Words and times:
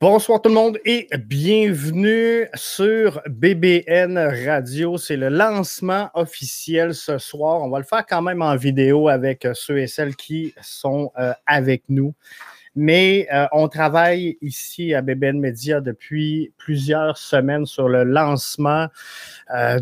Bonsoir 0.00 0.40
tout 0.40 0.48
le 0.48 0.54
monde 0.54 0.78
et 0.86 1.08
bienvenue 1.26 2.48
sur 2.54 3.20
BBN 3.28 4.16
Radio. 4.46 4.96
C'est 4.96 5.18
le 5.18 5.28
lancement 5.28 6.08
officiel 6.14 6.94
ce 6.94 7.18
soir. 7.18 7.60
On 7.60 7.68
va 7.68 7.80
le 7.80 7.84
faire 7.84 8.06
quand 8.06 8.22
même 8.22 8.40
en 8.40 8.56
vidéo 8.56 9.10
avec 9.10 9.44
euh, 9.44 9.52
ceux 9.52 9.76
et 9.76 9.86
celles 9.86 10.16
qui 10.16 10.54
sont 10.62 11.12
euh, 11.18 11.34
avec 11.44 11.82
nous. 11.90 12.14
Mais 12.74 13.28
euh, 13.30 13.46
on 13.52 13.68
travaille 13.68 14.38
ici 14.40 14.94
à 14.94 15.02
BBN 15.02 15.38
Media 15.38 15.82
depuis 15.82 16.54
plusieurs 16.56 17.18
semaines 17.18 17.66
sur 17.66 17.86
le 17.86 18.04
lancement 18.04 18.86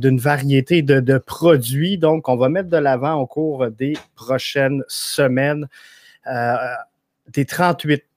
d'une 0.01 0.19
variété 0.19 0.83
de, 0.83 0.99
de, 0.99 1.19
produits. 1.19 1.97
Donc, 1.97 2.29
on 2.29 2.37
va 2.37 2.49
mettre 2.49 2.71
de 2.71 2.77
l'avant 2.77 3.15
au 3.21 3.27
cours 3.29 3.71
des 3.71 3.97
prochaines 4.17 4.83
semaines 4.89 5.69
des 7.29 7.45
38 7.45 8.08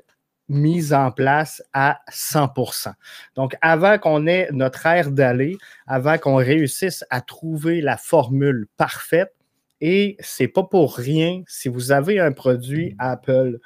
mise 0.49 0.93
en 0.93 1.11
place 1.11 1.63
à 1.73 2.01
100% 2.11 2.91
Donc, 3.35 3.55
avant 3.61 3.97
qu'on 3.97 4.27
ait 4.27 4.49
notre 4.51 4.85
air 4.85 5.11
d'aller, 5.11 5.57
avant 5.87 6.17
qu'on 6.17 6.35
réussisse 6.35 7.05
à 7.09 7.21
trouver 7.21 7.81
la 7.81 7.97
formule 7.97 8.67
parfaite, 8.75 9.33
et 9.81 10.17
c'est 10.19 10.47
pas 10.47 10.63
pour 10.63 10.95
rien, 10.95 11.43
si 11.47 11.69
vous 11.69 11.91
avez 11.91 12.19
un 12.19 12.31
produit 12.31 12.95
Apple, 12.99 13.59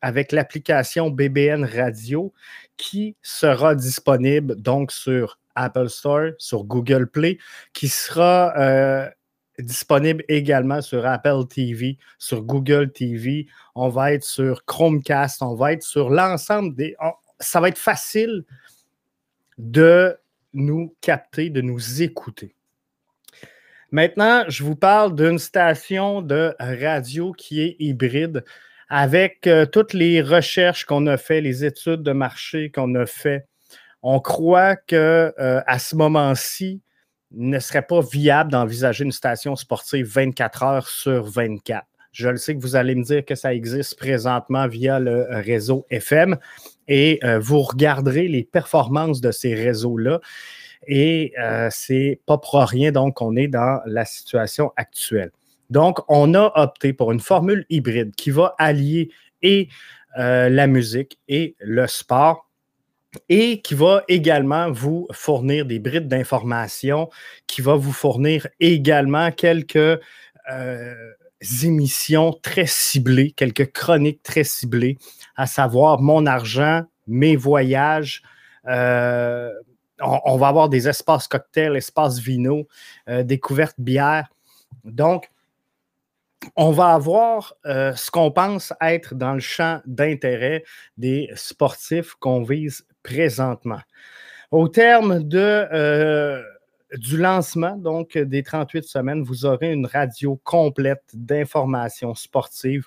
avec 0.00 0.32
l'application 0.32 1.10
BBN 1.10 1.64
Radio 1.64 2.32
qui 2.76 3.16
sera 3.22 3.74
disponible 3.74 4.56
donc 4.60 4.92
sur 4.92 5.38
Apple 5.54 5.88
Store, 5.88 6.30
sur 6.38 6.64
Google 6.64 7.06
Play, 7.08 7.38
qui 7.72 7.88
sera 7.88 8.52
euh, 8.58 9.08
disponible 9.58 10.24
également 10.28 10.82
sur 10.82 11.06
Apple 11.06 11.46
TV, 11.48 11.98
sur 12.18 12.42
Google 12.42 12.92
TV. 12.92 13.46
On 13.74 13.88
va 13.88 14.12
être 14.12 14.24
sur 14.24 14.64
Chromecast, 14.64 15.42
on 15.42 15.54
va 15.54 15.72
être 15.72 15.82
sur 15.82 16.10
l'ensemble 16.10 16.74
des. 16.74 16.94
ça 17.40 17.60
va 17.60 17.68
être 17.68 17.78
facile 17.78 18.44
de 19.58 20.16
nous 20.52 20.94
capter, 21.00 21.50
de 21.50 21.60
nous 21.60 22.02
écouter. 22.02 22.54
Maintenant, 23.90 24.44
je 24.48 24.64
vous 24.64 24.76
parle 24.76 25.14
d'une 25.14 25.38
station 25.38 26.20
de 26.20 26.54
radio 26.58 27.32
qui 27.32 27.62
est 27.62 27.76
hybride 27.78 28.44
avec 28.88 29.46
euh, 29.46 29.66
toutes 29.66 29.92
les 29.92 30.22
recherches 30.22 30.84
qu'on 30.84 31.06
a 31.06 31.16
fait, 31.16 31.40
les 31.40 31.64
études 31.64 32.02
de 32.02 32.12
marché 32.12 32.70
qu'on 32.70 32.94
a 32.94 33.06
fait, 33.06 33.46
on 34.02 34.20
croit 34.20 34.76
que 34.76 35.34
euh, 35.38 35.60
à 35.66 35.78
ce 35.78 35.96
moment-ci, 35.96 36.80
ne 37.32 37.58
serait 37.58 37.82
pas 37.82 38.00
viable 38.00 38.52
d'envisager 38.52 39.04
une 39.04 39.12
station 39.12 39.56
sportive 39.56 40.06
24 40.06 40.62
heures 40.62 40.88
sur 40.88 41.24
24. 41.24 41.84
Je 42.12 42.28
le 42.28 42.36
sais 42.36 42.54
que 42.54 42.60
vous 42.60 42.76
allez 42.76 42.94
me 42.94 43.02
dire 43.02 43.24
que 43.24 43.34
ça 43.34 43.52
existe 43.52 43.98
présentement 43.98 44.68
via 44.68 45.00
le 45.00 45.26
réseau 45.30 45.84
FM 45.90 46.36
et 46.86 47.18
euh, 47.24 47.40
vous 47.40 47.60
regarderez 47.60 48.28
les 48.28 48.44
performances 48.44 49.20
de 49.20 49.32
ces 49.32 49.54
réseaux-là. 49.54 50.20
Et 50.86 51.34
c'est 51.70 52.20
pas 52.26 52.38
pour 52.38 52.60
rien 52.60 52.92
donc 52.92 53.16
qu'on 53.16 53.34
est 53.34 53.48
dans 53.48 53.80
la 53.86 54.04
situation 54.04 54.72
actuelle. 54.76 55.32
Donc, 55.70 55.98
on 56.08 56.34
a 56.34 56.52
opté 56.54 56.92
pour 56.92 57.12
une 57.12 57.20
formule 57.20 57.66
hybride 57.70 58.14
qui 58.14 58.30
va 58.30 58.54
allier 58.58 59.10
et 59.42 59.68
euh, 60.18 60.48
la 60.48 60.66
musique 60.66 61.18
et 61.28 61.56
le 61.58 61.86
sport 61.86 62.48
et 63.28 63.60
qui 63.62 63.74
va 63.74 64.02
également 64.08 64.70
vous 64.70 65.06
fournir 65.12 65.64
des 65.64 65.78
brides 65.78 66.08
d'informations, 66.08 67.08
qui 67.46 67.62
va 67.62 67.74
vous 67.74 67.92
fournir 67.92 68.46
également 68.60 69.30
quelques 69.30 70.00
euh, 70.50 71.12
émissions 71.62 72.32
très 72.42 72.66
ciblées, 72.66 73.30
quelques 73.30 73.72
chroniques 73.72 74.22
très 74.22 74.44
ciblées, 74.44 74.98
à 75.34 75.46
savoir 75.46 76.00
mon 76.00 76.26
argent, 76.26 76.82
mes 77.06 77.36
voyages. 77.36 78.22
Euh, 78.66 79.50
on, 80.00 80.36
va 80.36 80.48
avoir 80.48 80.68
des 80.68 80.88
espaces 80.88 81.26
cocktails, 81.26 81.76
espaces 81.76 82.18
vino, 82.18 82.68
découvertes 83.24 83.76
bières. 83.78 84.28
Donc, 84.84 85.30
on 86.54 86.70
va 86.70 86.94
avoir 86.94 87.54
euh, 87.66 87.94
ce 87.94 88.10
qu'on 88.10 88.30
pense 88.30 88.72
être 88.80 89.14
dans 89.14 89.34
le 89.34 89.40
champ 89.40 89.80
d'intérêt 89.86 90.64
des 90.96 91.30
sportifs 91.34 92.14
qu'on 92.14 92.42
vise 92.42 92.86
présentement. 93.02 93.80
Au 94.50 94.68
terme 94.68 95.28
euh, 95.34 96.42
du 96.94 97.16
lancement, 97.16 97.76
donc 97.76 98.16
des 98.16 98.42
38 98.42 98.84
semaines, 98.84 99.22
vous 99.22 99.44
aurez 99.44 99.72
une 99.72 99.86
radio 99.86 100.40
complète 100.44 101.04
d'informations 101.14 102.14
sportives 102.14 102.86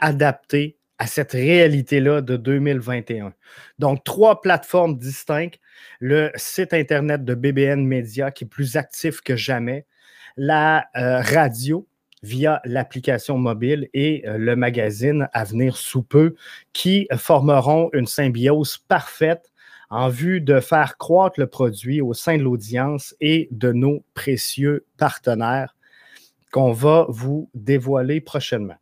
adaptée 0.00 0.76
à 0.98 1.06
cette 1.06 1.32
réalité-là 1.32 2.20
de 2.20 2.36
2021. 2.36 3.32
Donc, 3.78 4.04
trois 4.04 4.40
plateformes 4.40 4.96
distinctes. 4.96 5.58
Le 5.98 6.30
site 6.36 6.72
Internet 6.74 7.24
de 7.24 7.34
BBN 7.34 7.84
Media 7.84 8.30
qui 8.30 8.44
est 8.44 8.46
plus 8.46 8.76
actif 8.76 9.20
que 9.20 9.34
jamais. 9.34 9.86
La 10.36 10.86
euh, 10.96 11.20
radio 11.20 11.88
via 12.22 12.60
l'application 12.64 13.38
mobile 13.38 13.88
et 13.94 14.26
euh, 14.26 14.38
le 14.38 14.56
magazine 14.56 15.28
à 15.32 15.44
venir 15.44 15.76
sous 15.76 16.02
peu, 16.02 16.34
qui 16.72 17.08
formeront 17.16 17.90
une 17.92 18.06
symbiose 18.06 18.78
parfaite 18.78 19.52
en 19.90 20.08
vue 20.08 20.40
de 20.40 20.60
faire 20.60 20.96
croître 20.96 21.38
le 21.38 21.46
produit 21.46 22.00
au 22.00 22.14
sein 22.14 22.38
de 22.38 22.42
l'audience 22.42 23.14
et 23.20 23.48
de 23.50 23.72
nos 23.72 24.04
précieux 24.14 24.86
partenaires 24.96 25.76
qu'on 26.50 26.72
va 26.72 27.06
vous 27.08 27.50
dévoiler 27.54 28.20
prochainement. 28.20 28.81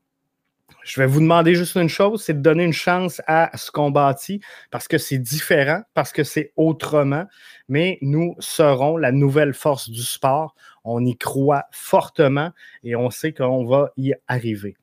Je 0.85 1.01
vais 1.01 1.07
vous 1.07 1.21
demander 1.21 1.55
juste 1.55 1.77
une 1.77 1.89
chose, 1.89 2.23
c'est 2.23 2.35
de 2.35 2.41
donner 2.41 2.65
une 2.65 2.73
chance 2.73 3.21
à 3.27 3.51
ce 3.57 3.71
qu'on 3.71 3.91
bâtit 3.91 4.41
parce 4.71 4.89
que 4.89 4.99
c'est 4.99 5.19
différent, 5.19 5.83
parce 5.95 6.13
que 6.13 6.25
c'est 6.25 6.53
autrement, 6.57 7.25
mais 7.69 7.99
nous 8.03 8.35
serons 8.39 8.97
la 8.97 9.13
nouvelle 9.13 9.55
force 9.55 9.91
du 9.91 10.03
sport. 10.03 10.55
On 10.85 11.05
y 11.05 11.17
croit 11.17 11.65
fortement 11.71 12.51
et 12.83 12.97
on 12.97 13.11
sait 13.11 13.33
qu'on 13.33 13.67
va 13.67 13.93
y 13.97 14.15
arriver. 14.27 14.77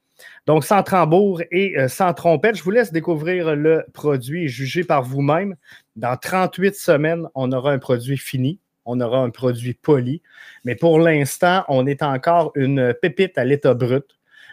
Donc, 0.46 0.64
sans 0.64 0.84
tambour 0.84 1.42
et 1.52 1.78
euh, 1.78 1.88
sans 1.88 2.14
trompette, 2.14 2.56
je 2.56 2.64
vous 2.64 2.72
laisse 2.72 2.92
découvrir 2.92 3.56
le 3.56 3.86
produit 3.94 4.46
et 4.46 4.48
juger 4.48 4.84
par 4.84 5.04
vous-même. 5.04 5.56
Dans 5.96 6.18
38 6.18 6.76
semaines, 6.76 7.28
on 7.36 7.52
aura 7.52 7.72
un 7.72 7.80
produit 7.80 8.18
fini, 8.18 8.60
on 8.86 9.00
aura 9.00 9.20
un 9.20 9.30
produit 9.30 9.74
poli, 9.74 10.22
mais 10.64 10.76
pour 10.76 11.00
l'instant, 11.00 11.66
on 11.68 11.86
est 11.86 12.02
encore 12.02 12.52
une 12.56 12.94
pépite 13.00 13.38
à 13.38 13.44
l'état 13.44 13.74
brut. 13.74 14.06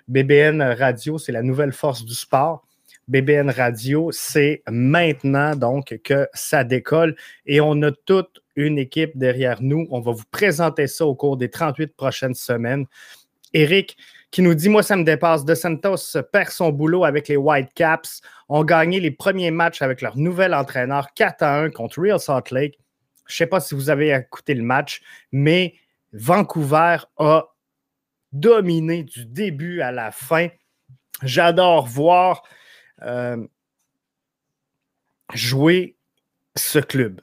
BBN 0.08 0.62
Radio, 0.62 1.18
c'est 1.18 1.32
la 1.32 1.42
nouvelle 1.42 1.72
force 1.72 2.04
du 2.04 2.14
sport. 2.14 2.66
BBN 3.08 3.50
Radio, 3.50 4.10
c'est 4.12 4.62
maintenant 4.70 5.54
donc 5.56 5.98
que 6.04 6.26
ça 6.32 6.64
décolle 6.64 7.16
et 7.44 7.60
on 7.60 7.82
a 7.82 7.90
toute 7.90 8.42
une 8.56 8.78
équipe 8.78 9.16
derrière 9.16 9.60
nous. 9.60 9.86
On 9.90 10.00
va 10.00 10.12
vous 10.12 10.24
présenter 10.30 10.86
ça 10.86 11.04
au 11.04 11.14
cours 11.14 11.36
des 11.36 11.50
38 11.50 11.94
prochaines 11.96 12.34
semaines. 12.34 12.86
Eric 13.52 13.96
qui 14.30 14.42
nous 14.42 14.54
dit 14.54 14.68
Moi, 14.68 14.82
ça 14.82 14.96
me 14.96 15.04
dépasse. 15.04 15.44
De 15.44 15.54
Santos 15.54 16.18
perd 16.32 16.48
son 16.48 16.70
boulot 16.70 17.04
avec 17.04 17.28
les 17.28 17.36
Whitecaps. 17.36 18.20
Ont 18.48 18.64
gagné 18.64 19.00
les 19.00 19.12
premiers 19.12 19.50
matchs 19.50 19.80
avec 19.80 20.00
leur 20.00 20.16
nouvel 20.16 20.54
entraîneur 20.54 21.14
4 21.14 21.42
à 21.42 21.60
1 21.60 21.70
contre 21.70 22.00
Real 22.00 22.18
Salt 22.18 22.50
Lake. 22.50 22.78
Je 23.26 23.34
ne 23.34 23.36
sais 23.36 23.46
pas 23.46 23.60
si 23.60 23.74
vous 23.74 23.90
avez 23.90 24.10
écouté 24.10 24.54
le 24.54 24.62
match, 24.62 25.02
mais 25.30 25.74
Vancouver 26.12 26.96
a 27.16 27.44
dominé 28.34 29.04
du 29.04 29.24
début 29.24 29.80
à 29.80 29.92
la 29.92 30.10
fin. 30.10 30.48
J'adore 31.22 31.86
voir 31.86 32.42
euh, 33.02 33.38
jouer 35.32 35.96
ce 36.56 36.80
club. 36.80 37.20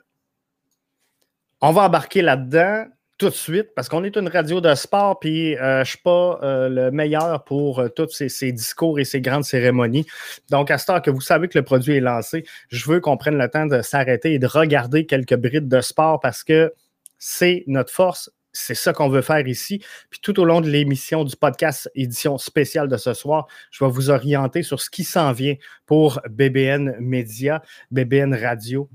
On 1.60 1.72
va 1.72 1.84
embarquer 1.84 2.24
là-dedans 2.24 2.86
tout 3.18 3.30
de 3.30 3.36
suite 3.36 3.76
parce 3.76 3.88
qu'on 3.88 4.04
est 4.04 4.16
une 4.16 4.30
radio 4.30 4.62
de 4.62 4.74
sport, 4.74 5.20
puis 5.20 5.56
euh, 5.58 5.76
je 5.76 5.80
ne 5.80 5.84
suis 5.84 5.98
pas 6.00 6.40
euh, 6.42 6.70
le 6.70 6.90
meilleur 6.90 7.44
pour 7.44 7.84
tous 7.96 8.24
ces, 8.28 8.52
discours 8.52 9.00
et 9.00 9.04
ces 9.06 9.22
grandes 9.22 9.44
cérémonies. 9.44 10.08
Donc, 10.50 10.72
à 10.72 10.80
ce 10.80 11.00
que 11.02 11.12
vous 11.12 11.22
savez 11.22 11.48
que 11.48 11.60
le 11.60 11.64
produit 11.64 11.98
est 11.98 12.02
lancé, 12.02 12.46
je 12.70 12.90
veux 12.90 13.00
qu'on 13.00 13.18
prenne 13.18 13.38
le 13.38 13.48
temps 13.48 13.68
de 13.68 13.84
s'arrêter 13.84 14.34
et 14.34 14.40
de 14.40 14.48
regarder 14.48 15.06
quelques 15.06 15.36
brides 15.36 15.68
de 15.68 15.82
sport 15.82 16.20
parce 16.20 16.44
que 16.44 16.74
c'est 17.20 17.64
notre 17.68 17.94
force 17.94 18.32
c'est 18.54 18.76
ça 18.76 18.94
qu'on 18.94 19.10
veut 19.10 19.22
faire 19.22 19.48
ici. 19.48 19.84
Puis 20.10 20.20
tout 20.22 20.40
au 20.40 20.46
long 20.46 20.62
de 20.62 20.70
l'émission 20.70 21.24
du 21.24 21.36
podcast 21.36 21.90
édition 21.96 22.38
spéciale 22.38 22.88
de 22.88 22.98
ce 22.98 23.14
soir, 23.14 23.48
je 23.72 23.84
vais 23.84 23.92
vous 23.92 24.10
orienter 24.10 24.64
sur 24.64 24.82
ce 24.82 24.90
qui 24.90 25.04
s'en 25.04 25.32
vient 25.32 25.56
pour 25.86 26.22
BBN 26.30 26.98
Média, 27.00 27.62
BBN 27.92 28.34
Radio 28.34 28.90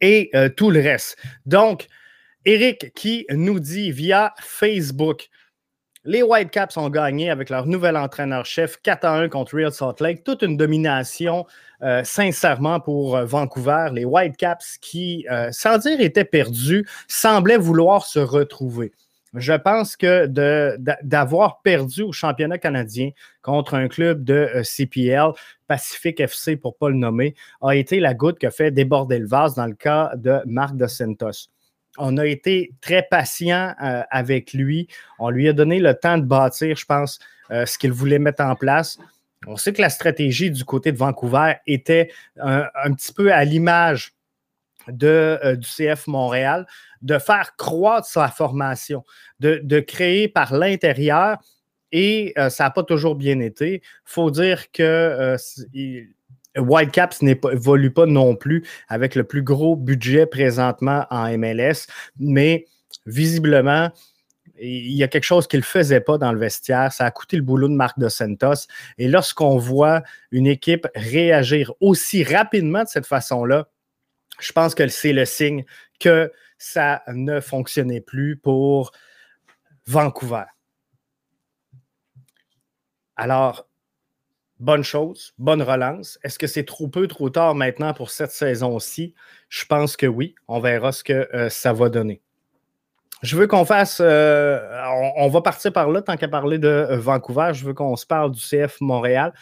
et 0.00 0.30
euh, 0.34 0.48
tout 0.48 0.70
le 0.70 0.80
reste. 0.80 1.16
Donc, 1.46 1.86
Eric 2.44 2.92
qui 2.94 3.26
nous 3.30 3.60
dit 3.60 3.92
via 3.92 4.32
Facebook, 4.40 5.28
les 6.04 6.22
Whitecaps 6.22 6.76
ont 6.76 6.88
gagné 6.88 7.30
avec 7.30 7.50
leur 7.50 7.66
nouvel 7.66 7.96
entraîneur-chef 7.96 8.78
4 8.82 9.04
à 9.04 9.18
1 9.18 9.28
contre 9.28 9.54
Real 9.54 9.72
Salt 9.72 10.00
Lake. 10.00 10.24
Toute 10.24 10.42
une 10.42 10.56
domination, 10.56 11.46
euh, 11.82 12.02
sincèrement, 12.04 12.80
pour 12.80 13.16
euh, 13.16 13.24
Vancouver. 13.24 13.88
Les 13.92 14.04
Whitecaps 14.04 14.78
qui, 14.80 15.26
euh, 15.30 15.50
sans 15.52 15.78
dire 15.78 16.00
étaient 16.00 16.24
perdus, 16.24 16.86
semblaient 17.06 17.58
vouloir 17.58 18.06
se 18.06 18.18
retrouver. 18.18 18.92
Je 19.34 19.52
pense 19.52 19.96
que 19.96 20.26
d'avoir 21.02 21.60
perdu 21.62 22.02
au 22.02 22.10
championnat 22.10 22.58
canadien 22.58 23.10
contre 23.42 23.74
un 23.74 23.86
club 23.86 24.24
de 24.24 24.48
CPL, 24.64 25.30
Pacific 25.68 26.18
FC 26.18 26.56
pour 26.56 26.72
ne 26.72 26.78
pas 26.78 26.88
le 26.88 26.96
nommer, 26.96 27.36
a 27.62 27.76
été 27.76 28.00
la 28.00 28.12
goutte 28.12 28.40
qui 28.40 28.46
a 28.46 28.50
fait 28.50 28.72
déborder 28.72 29.20
le 29.20 29.28
vase 29.28 29.54
dans 29.54 29.66
le 29.66 29.76
cas 29.76 30.10
de 30.16 30.40
Marc 30.46 30.76
de 30.76 30.88
Santos 30.88 31.48
on 31.98 32.16
a 32.16 32.26
été 32.26 32.72
très 32.80 33.02
patient 33.02 33.74
euh, 33.82 34.02
avec 34.10 34.52
lui. 34.52 34.88
On 35.18 35.30
lui 35.30 35.48
a 35.48 35.52
donné 35.52 35.80
le 35.80 35.94
temps 35.94 36.18
de 36.18 36.24
bâtir, 36.24 36.76
je 36.76 36.84
pense, 36.84 37.18
euh, 37.50 37.66
ce 37.66 37.78
qu'il 37.78 37.92
voulait 37.92 38.18
mettre 38.18 38.42
en 38.42 38.54
place. 38.54 38.98
On 39.46 39.56
sait 39.56 39.72
que 39.72 39.80
la 39.80 39.90
stratégie 39.90 40.50
du 40.50 40.64
côté 40.64 40.92
de 40.92 40.98
Vancouver 40.98 41.54
était 41.66 42.10
un, 42.38 42.92
petit 42.92 43.12
peu 43.12 43.32
à 43.32 43.44
l'image 43.44 44.12
euh, 45.02 45.56
du 45.56 45.66
CF 45.66 46.06
Montréal, 46.06 46.66
de 47.00 47.18
faire 47.18 47.56
croître 47.56 48.06
sa 48.06 48.28
formation, 48.28 49.02
de, 49.40 49.80
créer 49.80 50.28
par 50.28 50.54
l'intérieur. 50.54 51.38
Et 51.90 52.34
ça 52.36 52.64
n'a 52.64 52.70
pas 52.70 52.84
toujours 52.84 53.16
bien 53.16 53.40
été. 53.40 53.76
Il 53.76 53.80
faut 54.04 54.30
dire 54.30 54.70
que 54.70 55.36
Whitecaps 56.56 57.22
n'évolue 57.22 57.92
pas 57.92 58.06
non 58.06 58.34
plus 58.34 58.66
avec 58.88 59.14
le 59.14 59.24
plus 59.24 59.42
gros 59.42 59.76
budget 59.76 60.26
présentement 60.26 61.06
en 61.10 61.36
MLS, 61.38 61.86
mais 62.18 62.66
visiblement, 63.06 63.90
il 64.60 64.92
y 64.92 65.02
a 65.02 65.08
quelque 65.08 65.24
chose 65.24 65.46
qu'il 65.46 65.60
ne 65.60 65.64
faisait 65.64 66.00
pas 66.00 66.18
dans 66.18 66.32
le 66.32 66.38
vestiaire. 66.38 66.92
Ça 66.92 67.06
a 67.06 67.10
coûté 67.10 67.36
le 67.36 67.42
boulot 67.42 67.68
de 67.68 67.74
Marc 67.74 67.98
Dos 67.98 68.10
Santos. 68.10 68.66
Et 68.98 69.08
lorsqu'on 69.08 69.56
voit 69.56 70.02
une 70.30 70.46
équipe 70.46 70.86
réagir 70.94 71.72
aussi 71.80 72.24
rapidement 72.24 72.82
de 72.82 72.88
cette 72.88 73.06
façon-là, 73.06 73.68
je 74.38 74.52
pense 74.52 74.74
que 74.74 74.86
c'est 74.88 75.12
le 75.12 75.24
signe 75.24 75.64
que 75.98 76.30
ça 76.58 77.02
ne 77.08 77.40
fonctionnait 77.40 78.02
plus 78.02 78.36
pour 78.36 78.92
Vancouver. 79.86 80.44
Alors, 83.16 83.69
bonne 84.60 84.84
chose, 84.84 85.32
bonne 85.38 85.62
relance. 85.62 86.18
Est-ce 86.22 86.38
que 86.38 86.46
c'est 86.46 86.64
trop 86.64 86.86
peu, 86.86 87.08
trop 87.08 87.30
tard 87.30 87.54
maintenant 87.54 87.92
pour 87.94 88.10
cette 88.10 88.30
saison-ci? 88.30 89.14
Je 89.48 89.64
pense 89.64 89.96
que 89.96 90.06
oui. 90.06 90.34
On 90.46 90.60
verra 90.60 90.92
ce 90.92 91.02
que 91.02 91.28
euh, 91.34 91.48
ça 91.48 91.72
va 91.72 91.88
donner. 91.88 92.20
Je 93.22 93.36
veux 93.36 93.46
qu'on 93.46 93.64
fasse. 93.64 94.00
Euh, 94.00 94.60
on, 95.16 95.28
va 95.28 95.40
partir 95.40 95.72
par 95.72 95.90
là, 95.90 96.00
tant 96.02 96.16
qu'à 96.16 96.28
parler 96.28 96.58
de 96.58 96.68
euh, 96.68 96.98
Vancouver. 96.98 97.50
Je 97.52 97.64
veux 97.64 97.74
qu'on 97.74 97.96
se 97.96 98.06
parle 98.06 98.30
du 98.30 98.40
CF 98.40 98.80
Montréal 98.80 99.32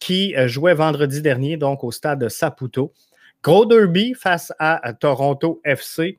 qui 0.00 0.34
jouait 0.48 0.74
vendredi 0.74 1.22
dernier, 1.22 1.56
donc 1.56 1.84
au 1.84 1.92
stade 1.92 2.18
de 2.18 2.28
Saputo. 2.28 2.92
Gros 3.40 3.66
derby 3.66 4.14
face 4.14 4.52
à 4.58 4.92
Toronto 4.94 5.60
FC. 5.62 6.18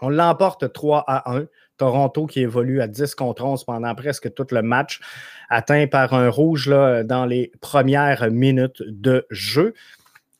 On 0.00 0.08
l'emporte 0.08 0.72
3 0.72 1.04
à 1.06 1.30
1. 1.30 1.46
Toronto 1.82 2.26
qui 2.26 2.38
évolue 2.38 2.80
à 2.80 2.86
10 2.86 3.16
contre 3.16 3.44
11 3.44 3.64
pendant 3.64 3.92
presque 3.96 4.32
tout 4.34 4.46
le 4.52 4.62
match, 4.62 5.00
atteint 5.48 5.88
par 5.88 6.14
un 6.14 6.28
rouge 6.28 6.68
dans 6.68 7.26
les 7.26 7.50
premières 7.60 8.30
minutes 8.30 8.84
de 8.86 9.26
jeu. 9.30 9.74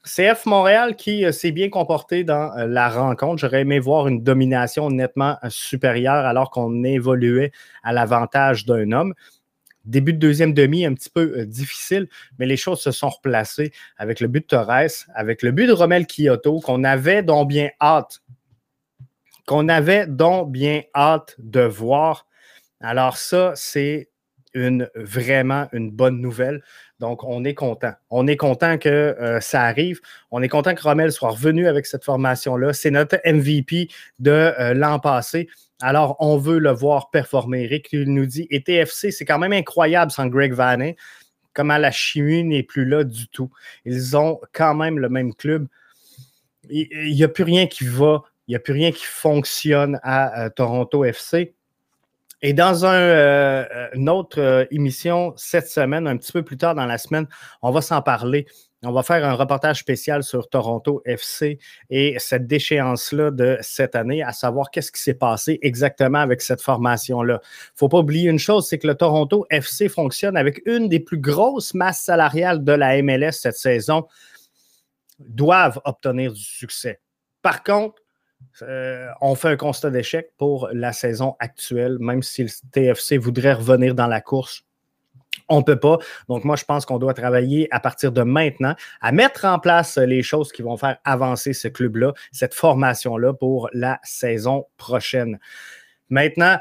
CF 0.04 0.46
Montréal 0.46 0.94
qui 0.94 1.24
euh, 1.24 1.32
s'est 1.32 1.50
bien 1.50 1.68
comporté 1.68 2.22
dans 2.22 2.56
euh, 2.56 2.66
la 2.68 2.88
rencontre. 2.88 3.40
J'aurais 3.40 3.62
aimé 3.62 3.80
voir 3.80 4.06
une 4.06 4.22
domination 4.22 4.88
nettement 4.88 5.36
supérieure 5.48 6.26
alors 6.26 6.50
qu'on 6.50 6.84
évoluait 6.84 7.50
à 7.82 7.92
l'avantage 7.92 8.64
d'un 8.64 8.92
homme. 8.92 9.12
Début 9.84 10.12
de 10.12 10.18
deuxième 10.18 10.54
demi, 10.54 10.86
un 10.86 10.94
petit 10.94 11.10
peu 11.10 11.38
euh, 11.38 11.44
difficile, 11.44 12.08
mais 12.38 12.46
les 12.46 12.56
choses 12.56 12.80
se 12.80 12.92
sont 12.92 13.08
replacées 13.08 13.72
avec 13.96 14.20
le 14.20 14.28
but 14.28 14.42
de 14.42 14.46
Torres, 14.46 15.06
avec 15.14 15.42
le 15.42 15.50
but 15.50 15.66
de 15.66 15.72
Romel 15.72 16.06
Kyoto, 16.06 16.60
qu'on 16.60 16.84
avait 16.84 17.24
donc 17.24 17.48
bien 17.48 17.70
hâte 17.80 18.22
qu'on 19.46 19.68
avait 19.68 20.06
donc 20.06 20.52
bien 20.52 20.82
hâte 20.94 21.34
de 21.38 21.60
voir. 21.60 22.26
Alors 22.80 23.16
ça, 23.16 23.52
c'est 23.54 24.10
une, 24.54 24.88
vraiment 24.94 25.68
une 25.72 25.90
bonne 25.90 26.20
nouvelle. 26.20 26.62
Donc, 27.00 27.24
on 27.24 27.44
est 27.44 27.54
content. 27.54 27.92
On 28.10 28.26
est 28.26 28.36
content 28.36 28.78
que 28.78 28.88
euh, 28.88 29.40
ça 29.40 29.62
arrive. 29.62 30.00
On 30.30 30.42
est 30.42 30.48
content 30.48 30.74
que 30.74 30.82
Rommel 30.82 31.10
soit 31.10 31.30
revenu 31.30 31.66
avec 31.66 31.86
cette 31.86 32.04
formation-là. 32.04 32.72
C'est 32.72 32.90
notre 32.90 33.18
MVP 33.24 33.88
de 34.18 34.30
euh, 34.30 34.74
l'an 34.74 34.98
passé. 35.00 35.48
Alors, 35.80 36.16
on 36.20 36.36
veut 36.36 36.58
le 36.58 36.70
voir 36.70 37.10
performer. 37.10 37.64
Eric 37.64 37.92
nous 37.92 38.26
dit, 38.26 38.46
et 38.50 38.62
TFC, 38.62 39.10
c'est 39.10 39.24
quand 39.24 39.38
même 39.38 39.52
incroyable 39.52 40.12
sans 40.12 40.26
Greg 40.26 40.52
Vannet, 40.52 40.96
comment 41.54 41.76
la 41.76 41.90
chimie 41.90 42.44
n'est 42.44 42.62
plus 42.62 42.84
là 42.84 43.02
du 43.02 43.26
tout. 43.28 43.50
Ils 43.84 44.16
ont 44.16 44.40
quand 44.52 44.74
même 44.74 44.98
le 45.00 45.08
même 45.08 45.34
club. 45.34 45.66
Il 46.70 47.12
n'y 47.12 47.24
a 47.24 47.28
plus 47.28 47.42
rien 47.42 47.66
qui 47.66 47.84
va 47.84 48.22
il 48.48 48.52
n'y 48.52 48.56
a 48.56 48.58
plus 48.58 48.72
rien 48.72 48.92
qui 48.92 49.04
fonctionne 49.04 50.00
à, 50.02 50.50
Toronto 50.50 51.04
FC. 51.04 51.54
Et 52.44 52.52
dans 52.54 52.82
euh, 52.82 53.64
une 53.94 54.08
autre 54.08 54.40
euh, 54.40 54.64
émission 54.72 55.32
cette 55.36 55.68
semaine, 55.68 56.08
un 56.08 56.16
petit 56.16 56.32
peu 56.32 56.42
plus 56.42 56.56
tard 56.56 56.74
dans 56.74 56.86
la 56.86 56.98
semaine, 56.98 57.28
on 57.62 57.70
va 57.70 57.80
s'en 57.82 58.02
parler 58.02 58.46
On 58.82 58.90
va 58.90 59.04
faire 59.04 59.24
un 59.24 59.34
reportage 59.34 59.78
spécial 59.78 60.24
sur 60.24 60.48
Toronto 60.48 61.02
FC 61.04 61.60
et 61.88 62.16
cette 62.18 62.48
déchéance-là 62.48 63.30
de 63.30 63.58
cette 63.60 63.94
année, 63.94 64.24
à 64.24 64.32
savoir 64.32 64.72
qu'est-ce 64.72 64.90
qui 64.90 65.00
s'est 65.00 65.14
passé 65.14 65.60
exactement 65.62 66.18
avec 66.18 66.42
cette 66.42 66.60
formation-là. 66.60 67.38
Il 67.42 67.46
ne 67.46 67.76
faut 67.76 67.88
pas 67.88 67.98
oublier 67.98 68.28
une 68.28 68.40
chose, 68.40 68.68
c'est 68.68 68.78
que 68.78 68.88
le 68.88 68.96
Toronto 68.96 69.46
FC 69.48 69.88
fonctionne 69.88 70.36
avec 70.36 70.62
une 70.66 70.88
des 70.88 70.98
plus 70.98 71.18
grosses 71.18 71.74
masses 71.74 72.02
salariales 72.02 72.64
de 72.64 72.72
la 72.72 73.00
MLS 73.02 73.34
cette 73.34 73.56
saison, 73.56 74.08
doivent 75.20 75.80
obtenir 75.84 76.32
du 76.32 76.42
succès. 76.42 77.00
Par 77.40 77.62
contre, 77.62 78.01
euh, 78.60 79.08
on 79.20 79.34
fait 79.34 79.48
un 79.48 79.56
constat 79.56 79.90
d'échec 79.90 80.32
pour 80.36 80.68
la 80.72 80.92
saison 80.92 81.36
actuelle, 81.38 81.96
même 82.00 82.22
si 82.22 82.44
le 82.44 82.50
TFC 82.72 83.16
voudrait 83.16 83.54
revenir 83.54 83.94
dans 83.94 84.06
la 84.06 84.20
course. 84.20 84.64
On 85.48 85.58
ne 85.58 85.64
peut 85.64 85.78
pas. 85.78 85.98
Donc, 86.28 86.44
moi, 86.44 86.56
je 86.56 86.64
pense 86.64 86.84
qu'on 86.84 86.98
doit 86.98 87.14
travailler 87.14 87.68
à 87.70 87.80
partir 87.80 88.12
de 88.12 88.22
maintenant 88.22 88.74
à 89.00 89.12
mettre 89.12 89.44
en 89.44 89.58
place 89.58 89.98
les 89.98 90.22
choses 90.22 90.52
qui 90.52 90.62
vont 90.62 90.76
faire 90.76 90.98
avancer 91.04 91.52
ce 91.52 91.68
club-là, 91.68 92.12
cette 92.30 92.54
formation-là 92.54 93.32
pour 93.32 93.68
la 93.72 93.98
saison 94.02 94.66
prochaine. 94.76 95.38
Maintenant, 96.10 96.58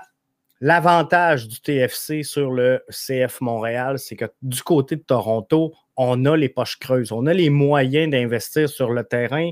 l'avantage 0.62 1.48
du 1.48 1.60
TFC 1.60 2.24
sur 2.24 2.52
le 2.52 2.84
CF 2.90 3.42
Montréal, 3.42 4.00
c'est 4.00 4.16
que 4.16 4.26
du 4.42 4.62
côté 4.64 4.96
de 4.96 5.02
Toronto, 5.02 5.74
on 5.98 6.26
a 6.26 6.36
les 6.38 6.50
poches 6.50 6.80
creuses, 6.80 7.12
on 7.12 7.26
a 7.28 7.34
les 7.34 7.50
moyens 7.50 8.10
d'investir 8.10 8.70
sur 8.70 8.92
le 8.92 9.04
terrain 9.04 9.52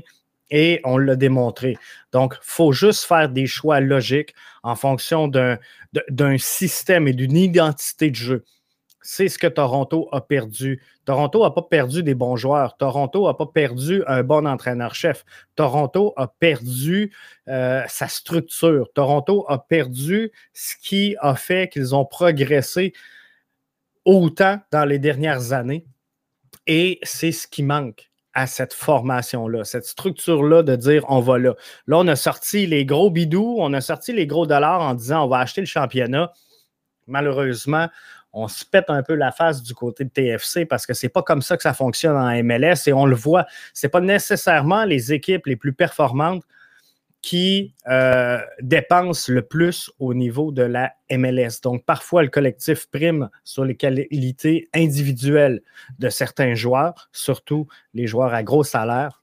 et 0.50 0.80
on 0.84 0.98
l'a 0.98 1.16
démontré. 1.16 1.76
Donc, 2.12 2.34
il 2.36 2.44
faut 2.44 2.72
juste 2.72 3.04
faire 3.04 3.28
des 3.28 3.46
choix 3.46 3.80
logiques 3.80 4.34
en 4.62 4.74
fonction 4.74 5.28
d'un 5.28 6.38
système 6.38 7.08
et 7.08 7.12
d'une 7.12 7.36
identité 7.36 8.10
de 8.10 8.16
jeu. 8.16 8.44
C'est 9.02 9.28
ce 9.28 9.38
que 9.38 9.46
Toronto 9.46 10.08
a 10.12 10.20
perdu. 10.20 10.82
Toronto 11.06 11.42
n'a 11.42 11.50
pas 11.50 11.62
perdu 11.62 12.02
des 12.02 12.14
bons 12.14 12.36
joueurs. 12.36 12.76
Toronto 12.76 13.26
n'a 13.26 13.34
pas 13.34 13.46
perdu 13.46 14.02
un 14.06 14.22
bon 14.22 14.46
entraîneur-chef. 14.46 15.24
Toronto 15.56 16.12
a 16.16 16.28
perdu 16.28 17.10
euh, 17.48 17.82
sa 17.88 18.08
structure. 18.08 18.92
Toronto 18.92 19.46
a 19.48 19.58
perdu 19.58 20.30
ce 20.52 20.74
qui 20.82 21.16
a 21.20 21.34
fait 21.34 21.72
qu'ils 21.72 21.94
ont 21.94 22.04
progressé 22.04 22.92
autant 24.04 24.60
dans 24.70 24.84
les 24.84 24.98
dernières 24.98 25.52
années. 25.52 25.86
Et 26.66 26.98
c'est 27.02 27.32
ce 27.32 27.48
qui 27.48 27.62
manque 27.62 28.09
à 28.34 28.46
cette 28.46 28.72
formation-là, 28.72 29.64
cette 29.64 29.84
structure-là 29.84 30.62
de 30.62 30.76
dire 30.76 31.04
on 31.08 31.20
va 31.20 31.38
là. 31.38 31.54
Là, 31.86 31.98
on 31.98 32.08
a 32.08 32.16
sorti 32.16 32.66
les 32.66 32.84
gros 32.84 33.10
bidous, 33.10 33.56
on 33.58 33.72
a 33.72 33.80
sorti 33.80 34.12
les 34.12 34.26
gros 34.26 34.46
dollars 34.46 34.80
en 34.80 34.94
disant 34.94 35.24
on 35.24 35.28
va 35.28 35.38
acheter 35.38 35.60
le 35.60 35.66
championnat. 35.66 36.32
Malheureusement, 37.06 37.88
on 38.32 38.46
se 38.46 38.64
pète 38.64 38.88
un 38.88 39.02
peu 39.02 39.14
la 39.14 39.32
face 39.32 39.62
du 39.62 39.74
côté 39.74 40.04
de 40.04 40.10
TFC 40.10 40.64
parce 40.64 40.86
que 40.86 40.94
c'est 40.94 41.08
pas 41.08 41.22
comme 41.22 41.42
ça 41.42 41.56
que 41.56 41.62
ça 41.62 41.74
fonctionne 41.74 42.16
en 42.16 42.30
MLS 42.44 42.86
et 42.86 42.92
on 42.92 43.06
le 43.06 43.16
voit. 43.16 43.46
C'est 43.74 43.88
pas 43.88 44.00
nécessairement 44.00 44.84
les 44.84 45.12
équipes 45.12 45.46
les 45.46 45.56
plus 45.56 45.72
performantes 45.72 46.44
qui 47.22 47.74
euh, 47.86 48.38
dépensent 48.62 49.30
le 49.30 49.42
plus 49.42 49.90
au 49.98 50.14
niveau 50.14 50.52
de 50.52 50.62
la 50.62 50.94
MLS. 51.10 51.60
Donc, 51.62 51.84
parfois, 51.84 52.22
le 52.22 52.28
collectif 52.28 52.86
prime 52.86 53.28
sur 53.44 53.64
les 53.64 53.76
qualités 53.76 54.68
individuelles 54.74 55.60
de 55.98 56.08
certains 56.08 56.54
joueurs, 56.54 57.08
surtout 57.12 57.66
les 57.94 58.06
joueurs 58.06 58.32
à 58.32 58.42
gros 58.42 58.64
salaire. 58.64 59.19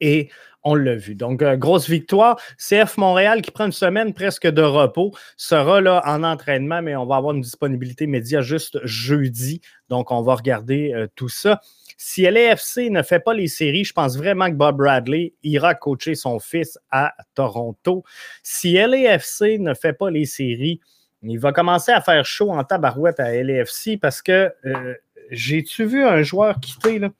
Et 0.00 0.30
on 0.66 0.74
l'a 0.74 0.96
vu. 0.96 1.14
Donc, 1.14 1.42
euh, 1.42 1.56
grosse 1.56 1.88
victoire. 1.88 2.40
CF 2.58 2.96
Montréal 2.96 3.40
qui 3.40 3.52
prend 3.52 3.66
une 3.66 3.72
semaine 3.72 4.12
presque 4.12 4.48
de 4.48 4.62
repos 4.62 5.12
sera 5.36 5.80
là 5.80 6.02
en 6.04 6.24
entraînement, 6.24 6.82
mais 6.82 6.96
on 6.96 7.06
va 7.06 7.16
avoir 7.16 7.34
une 7.34 7.40
disponibilité 7.40 8.08
média 8.08 8.40
juste 8.40 8.80
jeudi. 8.84 9.60
Donc, 9.88 10.10
on 10.10 10.22
va 10.22 10.34
regarder 10.34 10.92
euh, 10.92 11.06
tout 11.14 11.28
ça. 11.28 11.60
Si 11.96 12.22
LAFC 12.22 12.90
ne 12.90 13.02
fait 13.02 13.20
pas 13.20 13.32
les 13.32 13.46
séries, 13.46 13.84
je 13.84 13.92
pense 13.92 14.18
vraiment 14.18 14.50
que 14.50 14.56
Bob 14.56 14.78
Bradley 14.78 15.34
ira 15.44 15.74
coacher 15.74 16.16
son 16.16 16.40
fils 16.40 16.78
à 16.90 17.14
Toronto. 17.34 18.02
Si 18.42 18.72
LAFC 18.74 19.58
ne 19.60 19.72
fait 19.72 19.92
pas 19.94 20.10
les 20.10 20.26
séries, 20.26 20.80
il 21.22 21.38
va 21.38 21.52
commencer 21.52 21.92
à 21.92 22.00
faire 22.00 22.24
chaud 22.26 22.50
en 22.50 22.64
tabarouette 22.64 23.20
à 23.20 23.32
LAFC 23.32 23.98
parce 24.00 24.20
que 24.20 24.52
euh, 24.64 24.94
j'ai-tu 25.30 25.84
vu 25.84 26.04
un 26.04 26.22
joueur 26.22 26.60
quitter 26.60 26.98
là? 26.98 27.10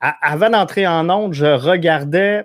Avant 0.00 0.50
d'entrer 0.50 0.86
en 0.86 1.10
onde, 1.10 1.34
je 1.34 1.46
regardais 1.46 2.44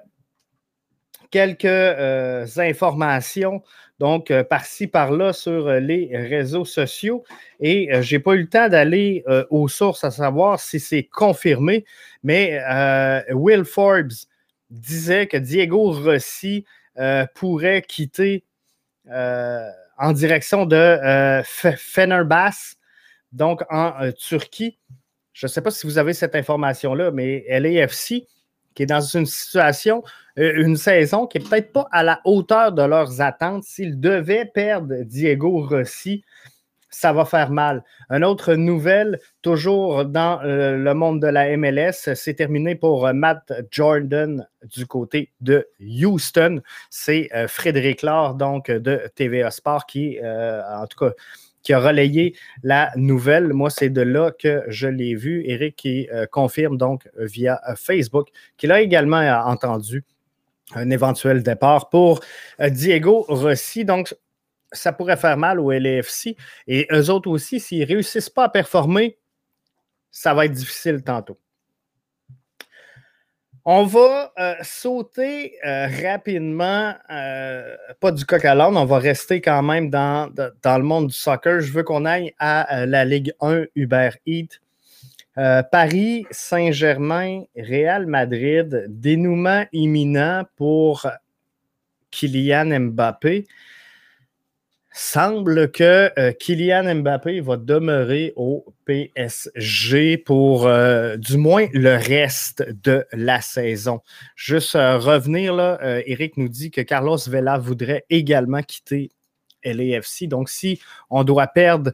quelques 1.34 1.66
euh, 1.66 2.46
informations, 2.58 3.64
donc 3.98 4.30
euh, 4.30 4.44
par-ci, 4.44 4.86
par-là, 4.86 5.34
sur 5.34 5.68
euh, 5.68 5.80
les 5.80 6.16
réseaux 6.16 6.64
sociaux. 6.64 7.24
Et 7.60 7.90
je 8.04 8.16
n'ai 8.16 8.20
pas 8.20 8.34
eu 8.34 8.42
le 8.42 8.50
temps 8.50 8.70
d'aller 8.70 9.24
aux 9.50 9.68
sources 9.68 10.04
à 10.04 10.12
savoir 10.12 10.60
si 10.60 10.80
c'est 10.80 11.04
confirmé, 11.04 11.86
mais 12.22 12.60
Will 13.32 13.64
Forbes 13.64 14.12
disait 14.70 15.28
que 15.28 15.38
Diego 15.38 15.92
Rossi 15.92 16.66
pourrait 17.36 17.82
quitter 17.84 18.44
en 19.10 20.12
direction 20.12 20.66
de 20.66 21.42
Fenerbahçe, 21.46 22.76
donc 23.32 23.64
en 23.70 24.12
Turquie. 24.18 24.78
Je 25.34 25.48
ne 25.48 25.50
sais 25.50 25.62
pas 25.62 25.72
si 25.72 25.88
vous 25.88 25.98
avez 25.98 26.14
cette 26.14 26.36
information-là, 26.36 27.12
mais 27.12 27.44
LAFC, 27.50 28.28
qui 28.74 28.84
est 28.84 28.88
dans 28.88 29.02
une 29.02 29.26
situation, 29.26 30.04
euh, 30.40 30.54
une 30.64 30.78
saison 30.78 31.28
qui 31.28 31.40
n'est 31.40 31.46
peut-être 31.46 31.72
pas 31.72 31.88
à 31.92 32.04
la 32.04 32.22
hauteur 32.26 32.72
de 32.72 32.84
leurs 32.84 33.22
attentes. 33.22 33.64
S'ils 33.64 34.00
devaient 34.00 34.46
perdre 34.46 35.04
Diego 35.04 35.66
Rossi, 35.68 36.24
ça 36.90 37.12
va 37.12 37.26
faire 37.26 37.50
mal. 37.50 37.84
Une 38.12 38.24
autre 38.24 38.54
nouvelle, 38.54 39.20
toujours 39.42 40.06
dans 40.06 40.40
euh, 40.44 40.78
le 40.78 40.94
monde 40.94 41.20
de 41.20 41.28
la 41.28 41.56
MLS, 41.58 42.14
c'est 42.14 42.36
terminé 42.36 42.76
pour 42.76 43.08
euh, 43.08 43.14
Matt 43.14 43.52
Jordan 43.72 44.48
du 44.64 44.86
côté 44.86 45.32
de 45.42 45.68
Houston. 45.82 46.62
C'est 46.92 47.30
Frédéric 47.48 48.04
Laure, 48.04 48.36
donc 48.36 48.70
de 48.70 49.02
TVA 49.16 49.50
Sport, 49.50 49.88
qui, 49.88 50.20
en 50.24 50.86
tout 50.88 51.06
cas, 51.06 51.14
qui 51.64 51.74
a 51.74 51.80
relayé 51.80 52.36
la 52.62 52.92
nouvelle. 52.96 53.54
Moi, 53.54 53.70
c'est 53.70 53.90
de 53.90 54.02
là 54.02 54.32
que 54.32 54.64
je 54.68 54.88
l'ai 54.88 55.16
vu. 55.16 55.44
Eric 55.46 55.76
qui 55.76 56.08
euh, 56.12 56.26
confirme 56.28 56.78
donc 56.78 57.10
via 57.18 57.62
euh, 57.68 57.76
Facebook 57.76 58.30
qu'il 58.58 58.72
a 58.72 58.82
également 58.82 59.18
euh, 59.18 59.36
entendu 59.52 60.04
un 60.76 60.90
éventuel 60.90 61.44
départ 61.44 61.90
pour 61.90 62.22
Diego 62.60 63.26
Rossi. 63.28 63.86
Donc, 63.86 64.16
ça 64.72 64.92
pourrait 64.92 65.18
faire 65.18 65.38
mal 65.38 65.60
au 65.60 65.72
LAFC. 65.72 66.36
Et 66.68 66.88
eux 66.92 67.10
autres 67.10 67.30
aussi, 67.30 67.60
s'ils 67.60 67.82
ne 67.82 67.86
réussissent 67.86 68.30
pas 68.30 68.46
à 68.46 68.50
performer, 68.50 69.18
ça 70.10 70.34
va 70.34 70.46
être 70.46 70.54
difficile 70.54 71.04
tantôt. 71.04 71.38
On 73.66 73.86
va 73.86 74.34
euh, 74.38 74.56
sauter 74.62 75.54
euh, 75.66 75.88
rapidement, 75.88 76.96
euh, 77.10 77.78
pas 78.02 78.12
du 78.12 78.26
coq 78.26 78.44
à 78.44 78.56
l'âne, 78.56 78.76
on 78.76 78.84
va 78.84 79.00
rester 79.00 79.40
quand 79.40 79.64
même 79.64 79.90
dans, 79.90 80.30
le 80.36 80.84
monde 80.84 81.08
du 81.08 81.14
soccer. 81.14 81.62
Je 81.62 81.72
veux 81.72 81.84
qu'on 81.84 82.04
aille 82.04 82.34
à 82.40 82.86
la 82.86 83.06
Ligue 83.06 83.34
1 83.40 83.64
Uber 83.76 84.10
Eats. 84.26 84.60
Paris, 85.72 86.28
Saint-Germain, 86.30 87.44
Real 87.58 88.06
Madrid, 88.06 88.86
dénouement 88.90 89.66
imminent 89.72 90.44
pour 90.58 91.08
Kylian 92.12 92.80
Mbappé 92.80 93.46
semble 94.94 95.72
que 95.72 96.12
euh, 96.20 96.32
Kylian 96.34 96.96
Mbappé 96.96 97.42
va 97.42 97.58
demeurer 97.58 98.32
au 98.36 98.64
PSG 98.86 100.18
pour 100.20 100.68
euh, 100.68 101.18
du 101.18 101.38
moins 101.38 101.68
le 101.74 101.96
reste 101.96 102.64
de 102.84 103.06
la 103.12 103.42
saison. 103.42 104.02
Juste 104.36 104.76
euh, 104.76 105.00
revenir 105.00 105.54
là, 105.54 105.80
Eric 106.06 106.38
nous 106.38 106.48
dit 106.48 106.70
que 106.70 106.82
Carlos 106.82 107.18
Vela 107.28 107.58
voudrait 107.58 108.06
également 108.10 108.62
quitter 108.62 109.10
LAFC. 109.66 110.28
Donc, 110.28 110.50
si 110.50 110.80
on 111.10 111.24
doit 111.24 111.48
perdre 111.48 111.92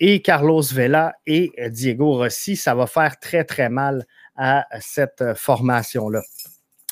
et 0.00 0.22
Carlos 0.22 0.62
Vela 0.62 1.14
et 1.26 1.52
Diego 1.70 2.16
Rossi, 2.18 2.56
ça 2.56 2.74
va 2.74 2.86
faire 2.86 3.18
très, 3.18 3.44
très 3.44 3.68
mal 3.68 4.04
à 4.36 4.66
cette 4.80 5.34
formation-là. 5.34 6.22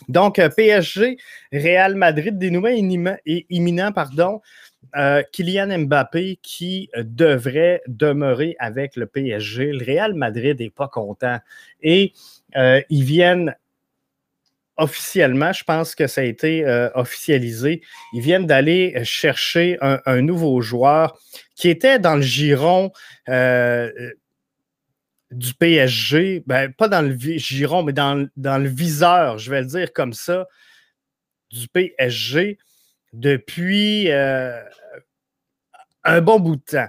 Donc, 0.08 0.38
euh, 0.38 0.48
PSG, 0.48 1.16
Real 1.52 1.94
Madrid, 1.94 2.38
des 2.38 2.50
nouvelles 2.50 2.78
imminents, 3.50 3.92
pardon. 3.92 4.40
Euh, 4.94 5.22
Kylian 5.32 5.78
Mbappé 5.80 6.38
qui 6.42 6.88
euh, 6.96 7.02
devrait 7.04 7.82
demeurer 7.86 8.56
avec 8.58 8.96
le 8.96 9.06
PSG. 9.06 9.72
Le 9.72 9.84
Real 9.84 10.14
Madrid 10.14 10.58
n'est 10.60 10.70
pas 10.70 10.88
content. 10.88 11.38
Et 11.82 12.12
ils 12.54 13.04
viennent 13.04 13.54
officiellement, 14.78 15.52
je 15.52 15.64
pense 15.64 15.94
que 15.94 16.06
ça 16.06 16.22
a 16.22 16.24
été 16.24 16.64
officialisé, 16.94 17.82
ils 18.14 18.22
viennent 18.22 18.46
d'aller 18.46 18.98
chercher 19.04 19.76
un, 19.82 20.00
un, 20.06 20.22
nouveau 20.22 20.62
joueur 20.62 21.18
qui 21.54 21.68
était 21.68 21.98
dans 21.98 22.16
le 22.16 22.22
giron 22.22 22.92
du 25.30 25.54
PSG, 25.54 26.44
ben, 26.46 26.72
pas 26.72 26.88
dans 26.88 27.02
le 27.02 27.16
giron, 27.16 27.82
mais 27.82 27.92
dans, 27.92 28.28
le 28.36 28.68
viseur, 28.68 29.38
je 29.38 29.50
vais 29.50 29.60
le 29.60 29.66
dire 29.66 29.92
comme 29.92 30.12
ça, 30.12 30.46
du 31.50 31.68
PSG 31.68 32.58
depuis 33.12 34.10
euh, 34.10 34.60
un 36.04 36.20
bon 36.20 36.38
bout 36.40 36.56
de 36.56 36.62
temps. 36.62 36.88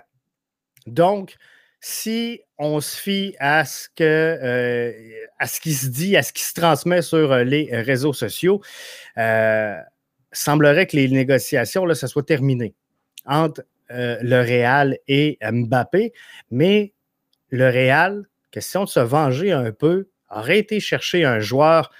Donc, 0.85 1.35
si 1.79 2.41
on 2.57 2.81
se 2.81 2.99
fie 2.99 3.35
à 3.39 3.65
ce, 3.65 3.87
que, 3.95 4.03
euh, 4.03 4.91
à 5.39 5.47
ce 5.47 5.59
qui 5.59 5.73
se 5.73 5.87
dit, 5.87 6.17
à 6.17 6.23
ce 6.23 6.33
qui 6.33 6.43
se 6.43 6.53
transmet 6.53 7.01
sur 7.01 7.31
euh, 7.31 7.43
les 7.43 7.69
réseaux 7.71 8.13
sociaux, 8.13 8.61
euh, 9.17 9.75
semblerait 10.31 10.87
que 10.87 10.95
les 10.95 11.07
négociations, 11.07 11.85
là, 11.85 11.95
ça 11.95 12.07
soit 12.07 12.25
terminé 12.25 12.73
entre 13.25 13.63
le 13.89 14.41
Real 14.41 14.97
et 15.07 15.37
Mbappé. 15.41 16.11
Mais 16.51 16.93
le 17.49 17.67
Real, 17.67 18.23
question 18.51 18.83
de 18.83 18.89
se 18.89 18.99
venger 18.99 19.51
un 19.51 19.71
peu, 19.71 20.09
aurait 20.29 20.59
été 20.59 20.79
chercher 20.79 21.25
un 21.25 21.39
joueur 21.39 21.91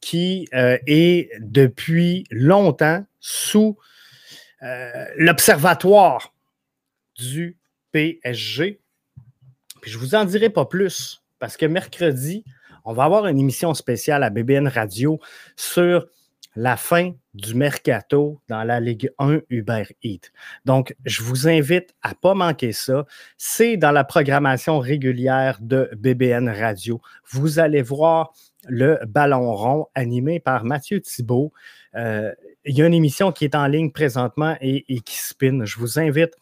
qui 0.00 0.48
est 0.52 1.30
depuis 1.40 2.24
longtemps 2.30 3.04
sous 3.20 3.76
l'observatoire 5.16 6.34
du 7.16 7.56
PSG 7.92 8.82
puis 9.82 9.90
je 9.90 9.98
vous 9.98 10.14
en 10.14 10.24
dirai 10.24 10.48
pas 10.48 10.64
plus 10.64 11.22
parce 11.38 11.58
que 11.58 11.66
mercredi, 11.66 12.44
on 12.84 12.94
va 12.94 13.04
avoir 13.04 13.26
une 13.26 13.38
émission 13.38 13.74
spéciale 13.74 14.22
à 14.22 14.30
BBN 14.30 14.68
Radio 14.68 15.20
sur 15.56 16.06
la 16.54 16.76
fin 16.76 17.12
du 17.34 17.54
mercato 17.54 18.40
dans 18.48 18.62
la 18.62 18.78
Ligue 18.78 19.10
1 19.18 19.40
Uber 19.48 19.84
Eats. 20.02 20.30
Donc, 20.64 20.94
je 21.04 21.22
vous 21.22 21.48
invite 21.48 21.94
à 22.02 22.10
ne 22.10 22.14
pas 22.14 22.34
manquer 22.34 22.72
ça. 22.72 23.06
C'est 23.38 23.76
dans 23.76 23.92
la 23.92 24.04
programmation 24.04 24.78
régulière 24.78 25.58
de 25.60 25.90
BBN 25.96 26.48
Radio. 26.48 27.00
Vous 27.30 27.58
allez 27.58 27.82
voir 27.82 28.32
le 28.68 28.98
ballon 29.06 29.54
rond 29.54 29.86
animé 29.94 30.40
par 30.40 30.64
Mathieu 30.64 31.00
Thibault. 31.00 31.52
Euh, 31.94 32.32
il 32.64 32.76
y 32.76 32.82
a 32.82 32.86
une 32.86 32.94
émission 32.94 33.32
qui 33.32 33.44
est 33.44 33.54
en 33.54 33.66
ligne 33.66 33.90
présentement 33.90 34.56
et, 34.60 34.84
qui 35.00 35.18
spin. 35.18 35.64
Je 35.64 35.78
vous 35.78 35.98
invite 35.98 36.34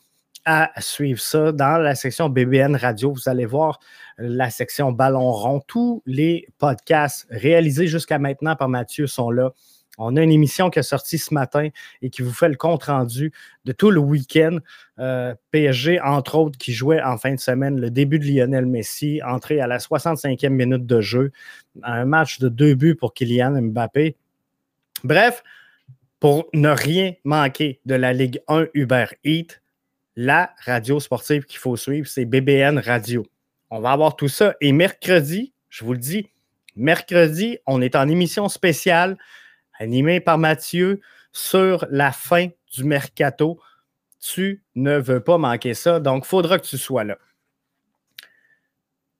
à 0.45 0.73
suivre 0.79 1.21
ça. 1.21 1.52
Dans 1.52 1.79
la 1.79 1.95
section 1.95 2.29
BBN 2.29 2.76
Radio, 2.76 3.12
vous 3.12 3.29
allez 3.29 3.47
voir 3.47 3.79
la 4.19 4.50
section 4.50 4.93
Ballon 4.93 5.31
rond. 5.33 5.61
Tous 5.67 6.02
les 6.05 6.49
podcasts 6.59 7.26
réalisés 7.31 7.87
jusqu'à 7.87 8.19
maintenant 8.19 8.57
par 8.57 8.69
Mathieu 8.69 9.07
sont 9.07 9.31
là. 9.31 9.52
On 10.02 10.16
a 10.16 10.23
une 10.23 10.33
émission 10.33 10.71
qui 10.71 10.78
est 10.78 10.83
sortie 10.83 11.19
ce 11.19 11.35
matin 11.35 11.69
et 12.00 12.09
qui 12.09 12.23
vous 12.23 12.33
fait 12.33 12.49
le 12.49 12.57
compte-rendu 12.57 13.33
de 13.66 13.73
tout 13.73 13.90
le 13.90 14.00
week-end. 14.00 14.59
Euh, 14.99 15.35
PSG, 15.50 16.00
entre 16.00 16.37
autres, 16.37 16.59
qui 16.59 16.73
jouait 16.73 17.02
en 17.02 17.19
fin 17.19 17.35
de 17.35 17.40
semaine 17.40 17.78
le 17.78 17.90
début 17.90 18.19
de 18.19 18.25
Lionel 18.25 18.64
Messi, 18.64 19.21
entré 19.23 19.61
à 19.61 19.66
la 19.66 19.78
65e 19.78 20.49
minute 20.49 20.87
de 20.87 21.00
jeu, 21.00 21.33
un 21.83 22.07
match 22.07 22.38
de 22.38 22.48
deux 22.48 22.74
buts 22.74 22.94
pour 22.94 23.12
Kylian 23.12 23.61
Mbappé. 23.61 24.16
Bref, 25.05 25.42
pour 26.18 26.48
ne 26.55 26.70
rien 26.70 27.12
manquer 27.24 27.81
de 27.85 27.94
la 27.94 28.14
Ligue 28.14 28.40
1 28.48 28.68
Uber 28.74 29.07
Eats, 29.24 29.61
la 30.16 30.55
radio 30.64 30.98
sportive 30.98 31.44
qu'il 31.44 31.59
faut 31.59 31.77
suivre, 31.77 32.07
c'est 32.07 32.24
BBN 32.24 32.79
Radio. 32.79 33.27
On 33.70 33.81
va 33.81 33.92
avoir 33.92 34.16
tout 34.16 34.29
ça. 34.29 34.55
Et 34.61 34.72
mercredi, 34.72 35.53
je 35.68 35.85
vous 35.85 35.92
le 35.92 35.98
dis, 35.98 36.29
mercredi, 36.74 37.59
on 37.66 37.81
est 37.81 37.96
en 37.96 38.09
émission 38.09 38.48
spéciale 38.48 39.16
animée 39.81 40.21
par 40.21 40.38
Mathieu 40.38 41.01
sur 41.33 41.87
la 41.90 42.12
fin 42.12 42.49
du 42.73 42.85
mercato. 42.85 43.59
Tu 44.21 44.62
ne 44.75 44.99
veux 44.99 45.21
pas 45.21 45.38
manquer 45.38 45.75
ça, 45.75 45.99
donc 45.99 46.25
il 46.25 46.29
faudra 46.29 46.59
que 46.59 46.66
tu 46.66 46.79
sois 46.79 47.05
là. 47.05 47.16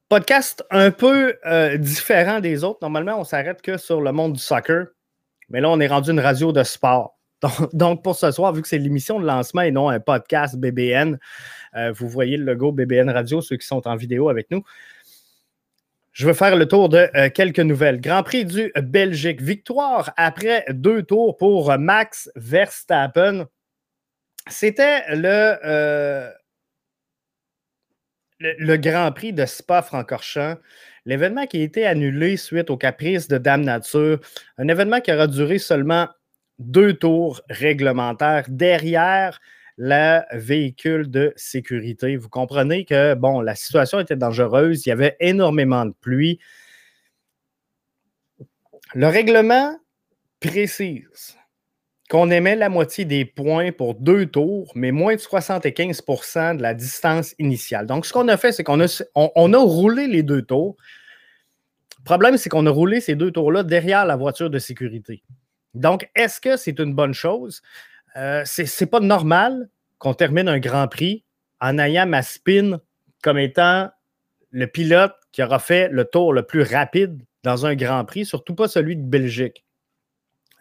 Podcast 0.09 0.65
un 0.71 0.91
peu 0.91 1.37
euh, 1.47 1.77
différent 1.79 2.41
des 2.41 2.65
autres. 2.65 2.81
Normalement, 2.83 3.19
on 3.19 3.25
s'arrête 3.25 3.63
que 3.63 3.77
sur 3.79 4.01
le 4.01 4.13
monde 4.13 4.35
du 4.35 4.41
soccer, 4.41 4.89
mais 5.49 5.61
là, 5.61 5.71
on 5.71 5.81
est 5.81 5.87
rendu 5.87 6.11
une 6.11 6.21
radio 6.21 6.53
de 6.53 6.63
sport. 6.63 7.17
Donc, 7.73 8.03
pour 8.03 8.17
ce 8.17 8.31
soir, 8.31 8.53
vu 8.53 8.61
que 8.61 8.69
c'est 8.69 8.79
l'émission 8.79 9.19
de 9.19 9.27
lancement 9.27 9.63
et 9.63 9.71
non 9.71 9.89
un 9.89 10.01
podcast 10.01 10.57
BBN, 10.57 11.19
euh, 11.77 11.93
vous 11.93 12.09
voyez 12.09 12.37
le 12.37 12.45
logo 12.45 12.73
BBN 12.73 13.09
Radio, 13.09 13.41
ceux 13.41 13.57
qui 13.57 13.67
sont 13.67 13.87
en 13.87 13.97
vidéo 13.97 14.29
avec 14.29 14.51
nous. 14.51 14.63
Je 16.13 16.27
veux 16.27 16.33
faire 16.33 16.57
le 16.57 16.67
tour 16.67 16.89
de 16.89 17.09
euh, 17.15 17.31
quelques 17.31 17.61
nouvelles. 17.61 18.01
Grand 18.01 18.23
Prix 18.23 18.45
du 18.45 18.73
Belgique. 18.83 19.41
Victoire 19.41 20.13
après 20.17 20.65
deux 20.71 21.03
tours 21.03 21.37
pour 21.37 21.77
Max 21.79 22.31
Verstappen. 22.35 23.47
C'était 24.49 25.03
le, 25.15 25.57
euh, 25.65 26.31
le, 28.41 28.77
Grand 28.77 29.13
Prix 29.13 29.33
de 29.33 29.47
Spa-Francorchamps. 29.47 30.57
L'événement 31.05 31.47
qui 31.47 31.59
a 31.59 31.63
été 31.63 31.87
annulé 31.87 32.37
suite 32.37 32.71
au 32.71 32.77
caprice 32.77 33.29
de 33.29 33.39
Dame 33.39 33.63
Nature. 33.63 34.21
Un 34.59 34.69
événement 34.69 35.01
qui 35.01 35.13
aura 35.13 35.29
duré 35.29 35.59
seulement 35.59 36.09
deux 36.59 36.95
tours 36.95 37.41
réglementaires 37.49 38.45
derrière 38.49 39.41
le 39.83 40.21
véhicule 40.37 41.11
de 41.11 41.33
sécurité. 41.37 42.19
Vous 42.19 42.29
comprenez 42.29 42.85
que, 42.85 43.15
bon, 43.15 43.41
la 43.41 43.55
situation 43.55 43.99
était 43.99 44.15
dangereuse, 44.15 44.85
il 44.85 44.91
y 44.91 44.93
avait 44.93 45.17
énormément 45.21 45.87
de 45.87 45.95
pluie. 46.03 46.39
Le 48.93 49.07
règlement 49.07 49.75
précise 50.39 51.39
qu'on 52.11 52.31
émet 52.31 52.57
la 52.57 52.69
moitié 52.69 53.07
des 53.07 53.25
points 53.25 53.73
pour 53.73 53.95
deux 53.95 54.27
tours, 54.27 54.71
mais 54.75 54.91
moins 54.91 55.15
de 55.15 55.21
75% 55.21 56.59
de 56.59 56.63
la 56.63 56.75
distance 56.75 57.35
initiale. 57.39 57.87
Donc, 57.87 58.05
ce 58.05 58.13
qu'on 58.13 58.29
a 58.29 58.37
fait, 58.37 58.53
c'est 58.53 58.65
qu'on 58.65 58.83
a, 58.83 59.03
on 59.15 59.53
a 59.55 59.59
roulé 59.59 60.09
les 60.09 60.23
deux 60.23 60.43
tours. 60.43 60.77
Le 62.01 62.05
problème, 62.05 62.37
c'est 62.37 62.51
qu'on 62.51 62.67
a 62.67 62.71
roulé 62.71 63.01
ces 63.01 63.15
deux 63.15 63.31
tours-là 63.31 63.63
derrière 63.63 64.05
la 64.05 64.17
voiture 64.17 64.51
de 64.51 64.59
sécurité. 64.59 65.23
Donc, 65.73 66.11
est-ce 66.15 66.39
que 66.39 66.59
c'est 66.59 66.79
une 66.81 66.95
bonne 66.95 67.15
chose? 67.15 67.63
Euh, 68.17 68.45
Ce 68.45 68.63
n'est 68.63 68.91
pas 68.91 69.01
normal 69.01 69.69
qu'on 69.99 70.15
termine 70.15 70.49
un 70.49 70.59
Grand 70.59 70.89
Prix 70.89 71.25
en 71.61 71.79
ayant 71.79 72.07
ma 72.07 72.23
spin 72.23 72.81
comme 73.23 73.39
étant 73.39 73.91
le 74.51 74.67
pilote 74.67 75.15
qui 75.33 75.43
aura 75.43 75.59
fait 75.59 75.89
le 75.89 76.05
tour 76.05 76.33
le 76.33 76.43
plus 76.43 76.63
rapide 76.63 77.23
dans 77.43 77.67
un 77.67 77.75
Grand 77.75 78.05
Prix, 78.05 78.27
surtout 78.27 78.55
pas 78.55 78.69
celui 78.69 78.97
de 78.97 79.03
Belgique. 79.03 79.65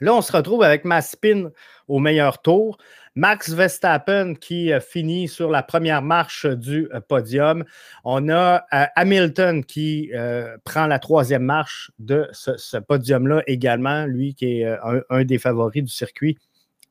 Là, 0.01 0.13
on 0.13 0.21
se 0.21 0.31
retrouve 0.31 0.63
avec 0.63 0.85
ma 0.85 1.01
spin 1.01 1.51
au 1.87 1.99
meilleur 1.99 2.41
tour. 2.41 2.77
Max 3.15 3.51
Verstappen 3.51 4.35
qui 4.35 4.71
finit 4.79 5.27
sur 5.27 5.49
la 5.49 5.61
première 5.61 6.01
marche 6.01 6.45
du 6.45 6.87
euh, 6.93 7.01
podium. 7.01 7.65
On 8.05 8.29
a 8.29 8.63
euh, 8.73 8.85
Hamilton 8.95 9.65
qui 9.65 10.11
euh, 10.13 10.57
prend 10.63 10.85
la 10.85 10.99
troisième 10.99 11.43
marche 11.43 11.91
de 11.99 12.29
ce, 12.31 12.77
podium-là 12.77 13.43
également, 13.47 14.05
lui 14.05 14.35
qui 14.35 14.61
est 14.61 14.77
un, 15.09 15.23
des 15.25 15.37
favoris 15.37 15.83
du 15.83 15.91
circuit 15.91 16.37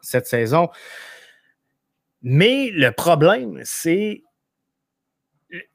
cette 0.01 0.27
saison. 0.27 0.69
Mais 2.23 2.71
le 2.73 2.91
problème, 2.91 3.61
c'est 3.65 4.23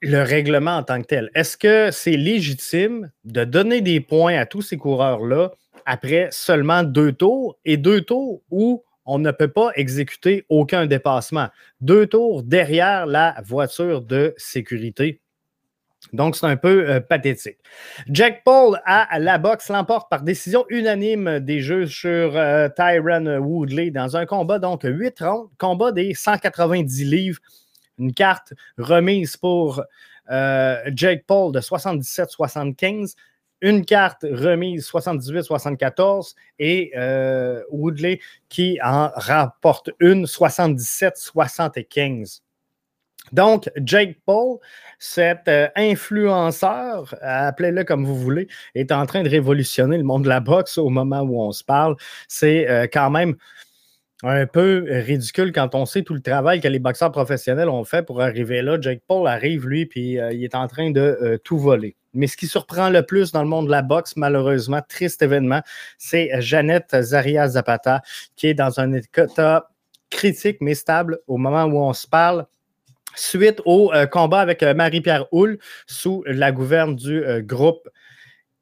le 0.00 0.22
règlement 0.22 0.76
en 0.76 0.82
tant 0.82 1.00
que 1.02 1.06
tel. 1.06 1.30
Est-ce 1.34 1.56
que 1.56 1.90
c'est 1.90 2.16
légitime 2.16 3.10
de 3.24 3.44
donner 3.44 3.80
des 3.80 4.00
points 4.00 4.36
à 4.36 4.46
tous 4.46 4.62
ces 4.62 4.76
coureurs-là 4.76 5.50
après 5.86 6.28
seulement 6.30 6.82
deux 6.82 7.12
tours 7.12 7.58
et 7.64 7.76
deux 7.76 8.02
tours 8.02 8.42
où 8.50 8.84
on 9.06 9.18
ne 9.18 9.30
peut 9.32 9.48
pas 9.48 9.70
exécuter 9.74 10.44
aucun 10.48 10.86
dépassement? 10.86 11.48
Deux 11.80 12.06
tours 12.06 12.42
derrière 12.42 13.06
la 13.06 13.34
voiture 13.44 14.00
de 14.00 14.34
sécurité. 14.36 15.20
Donc, 16.12 16.36
c'est 16.36 16.46
un 16.46 16.56
peu 16.56 16.88
euh, 16.88 17.00
pathétique. 17.00 17.58
Jack 18.08 18.42
Paul 18.44 18.80
à 18.84 19.18
la 19.18 19.38
boxe 19.38 19.68
l'emporte 19.68 20.08
par 20.10 20.22
décision 20.22 20.64
unanime 20.68 21.40
des 21.40 21.60
juges 21.60 21.96
sur 21.96 22.36
euh, 22.36 22.68
Tyron 22.68 23.38
Woodley 23.38 23.90
dans 23.90 24.16
un 24.16 24.26
combat, 24.26 24.58
donc 24.58 24.82
8 24.84 25.18
rounds, 25.20 25.50
combat 25.58 25.92
des 25.92 26.14
190 26.14 27.04
livres. 27.04 27.40
Une 27.98 28.12
carte 28.12 28.52
remise 28.78 29.36
pour 29.36 29.82
euh, 30.30 30.76
Jake 30.94 31.24
Paul 31.26 31.52
de 31.52 31.60
77-75 31.60 33.14
une 33.60 33.84
carte 33.84 34.26
remise 34.30 34.88
78-74 34.90 36.34
et 36.58 36.92
Woodley 37.70 38.18
qui 38.50 38.78
en 38.82 39.10
rapporte 39.14 39.90
une 40.00 40.26
77-75. 40.26 42.42
Donc, 43.32 43.70
Jake 43.82 44.18
Paul, 44.26 44.58
cet 44.98 45.48
euh, 45.48 45.68
influenceur, 45.76 47.14
appelez-le 47.22 47.84
comme 47.84 48.04
vous 48.04 48.16
voulez, 48.16 48.48
est 48.74 48.92
en 48.92 49.06
train 49.06 49.22
de 49.22 49.28
révolutionner 49.28 49.96
le 49.96 50.04
monde 50.04 50.24
de 50.24 50.28
la 50.28 50.40
boxe 50.40 50.78
au 50.78 50.90
moment 50.90 51.20
où 51.22 51.40
on 51.40 51.52
se 51.52 51.64
parle. 51.64 51.96
C'est 52.28 52.68
euh, 52.68 52.86
quand 52.92 53.10
même 53.10 53.34
un 54.22 54.46
peu 54.46 54.86
ridicule 54.88 55.52
quand 55.52 55.74
on 55.74 55.84
sait 55.84 56.02
tout 56.02 56.14
le 56.14 56.20
travail 56.20 56.60
que 56.60 56.68
les 56.68 56.78
boxeurs 56.78 57.12
professionnels 57.12 57.68
ont 57.68 57.84
fait 57.84 58.02
pour 58.02 58.22
arriver 58.22 58.62
là. 58.62 58.78
Jake 58.80 59.02
Paul 59.06 59.26
arrive, 59.26 59.66
lui, 59.66 59.84
puis 59.84 60.12
il 60.12 60.44
est 60.44 60.54
en 60.54 60.66
train 60.66 60.90
de 60.90 61.38
tout 61.44 61.58
voler. 61.58 61.94
Mais 62.14 62.28
ce 62.28 62.36
qui 62.36 62.46
surprend 62.46 62.88
le 62.88 63.04
plus 63.04 63.32
dans 63.32 63.42
le 63.42 63.48
monde 63.48 63.66
de 63.66 63.70
la 63.70 63.82
boxe, 63.82 64.16
malheureusement, 64.16 64.80
triste 64.88 65.20
événement, 65.20 65.60
c'est 65.98 66.30
Jeannette 66.40 66.96
Zaria 67.02 67.48
Zapata, 67.48 68.00
qui 68.36 68.46
est 68.46 68.54
dans 68.54 68.80
un 68.80 68.92
état 68.92 69.68
critique 70.10 70.58
mais 70.60 70.74
stable 70.74 71.18
au 71.26 71.36
moment 71.36 71.64
où 71.64 71.78
on 71.78 71.92
se 71.92 72.06
parle. 72.06 72.46
Suite 73.16 73.60
au 73.64 73.92
euh, 73.92 74.06
combat 74.06 74.40
avec 74.40 74.62
euh, 74.62 74.74
Marie-Pierre 74.74 75.26
Houle 75.32 75.58
sous 75.86 76.24
la 76.26 76.52
gouverne 76.52 76.96
du 76.96 77.24
euh, 77.24 77.40
groupe 77.40 77.88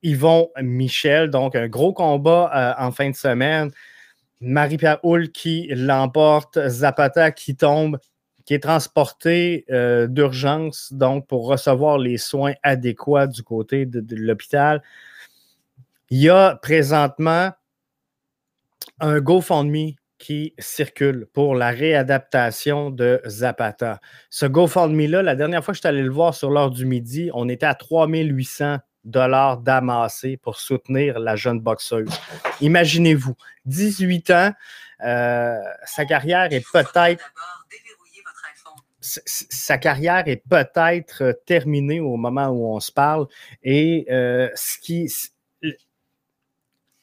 Yvon 0.03 0.51
Michel. 0.61 1.31
Donc, 1.31 1.55
un 1.55 1.69
gros 1.69 1.93
combat 1.93 2.75
en 2.79 2.91
fin 2.91 3.11
de 3.11 3.15
semaine. 3.15 3.71
Marie-Pierre 4.41 4.99
Houle 5.05 5.31
qui 5.31 5.69
l'emporte, 5.71 6.59
Zapata 6.69 7.31
qui 7.31 7.55
tombe, 7.55 7.99
qui 8.45 8.55
est 8.55 8.65
transporté 8.65 9.65
d'urgence, 10.09 10.93
donc 10.93 11.29
pour 11.29 11.47
recevoir 11.47 11.99
les 11.99 12.19
soins 12.19 12.55
adéquats 12.65 13.29
du 13.29 13.45
côté 13.45 13.87
de, 13.87 14.17
l'hôpital. 14.17 14.83
Il 16.11 16.19
y 16.19 16.29
a 16.29 16.57
présentement 16.57 17.53
un 18.99 19.21
GoFundMe 19.21 19.93
qui 20.23 20.55
circule 20.57 21.27
pour 21.33 21.57
la 21.57 21.71
réadaptation 21.71 22.91
de 22.91 23.21
Zapata. 23.27 24.01
Ce 24.31 24.47
GoFundMe-là, 24.47 25.21
la 25.21 25.35
dernière 25.35 25.65
fois 25.65 25.73
que 25.73 25.77
je 25.77 25.81
suis 25.81 25.89
allé 25.89 26.03
le 26.03 26.13
voir 26.13 26.33
sur 26.33 26.49
l'heure 26.49 26.71
du 26.71 26.87
midi, 26.87 27.29
on 27.35 27.49
était 27.49 27.67
à 27.67 27.75
3800 27.75 28.79
dollars 29.05 29.59
d'amassés 29.59 30.37
pour 30.37 30.61
soutenir 30.61 31.19
la 31.19 31.35
jeune 31.35 31.59
boxeuse. 31.59 32.09
Imaginez-vous, 32.61 33.35
18 33.65 34.31
ans, 34.31 34.53
euh, 35.05 35.59
sa 35.85 36.05
carrière 36.05 36.53
est 36.53 36.65
peut-être 36.73 37.33
sa 39.01 39.79
carrière 39.79 40.23
est 40.29 40.45
peut-être 40.49 41.37
terminée 41.45 41.99
au 41.99 42.17
moment 42.17 42.47
où 42.51 42.73
on 42.73 42.79
se 42.79 42.93
parle 42.93 43.27
et 43.65 44.07
euh, 44.09 44.49
ce 44.55 44.79
qui 44.79 45.13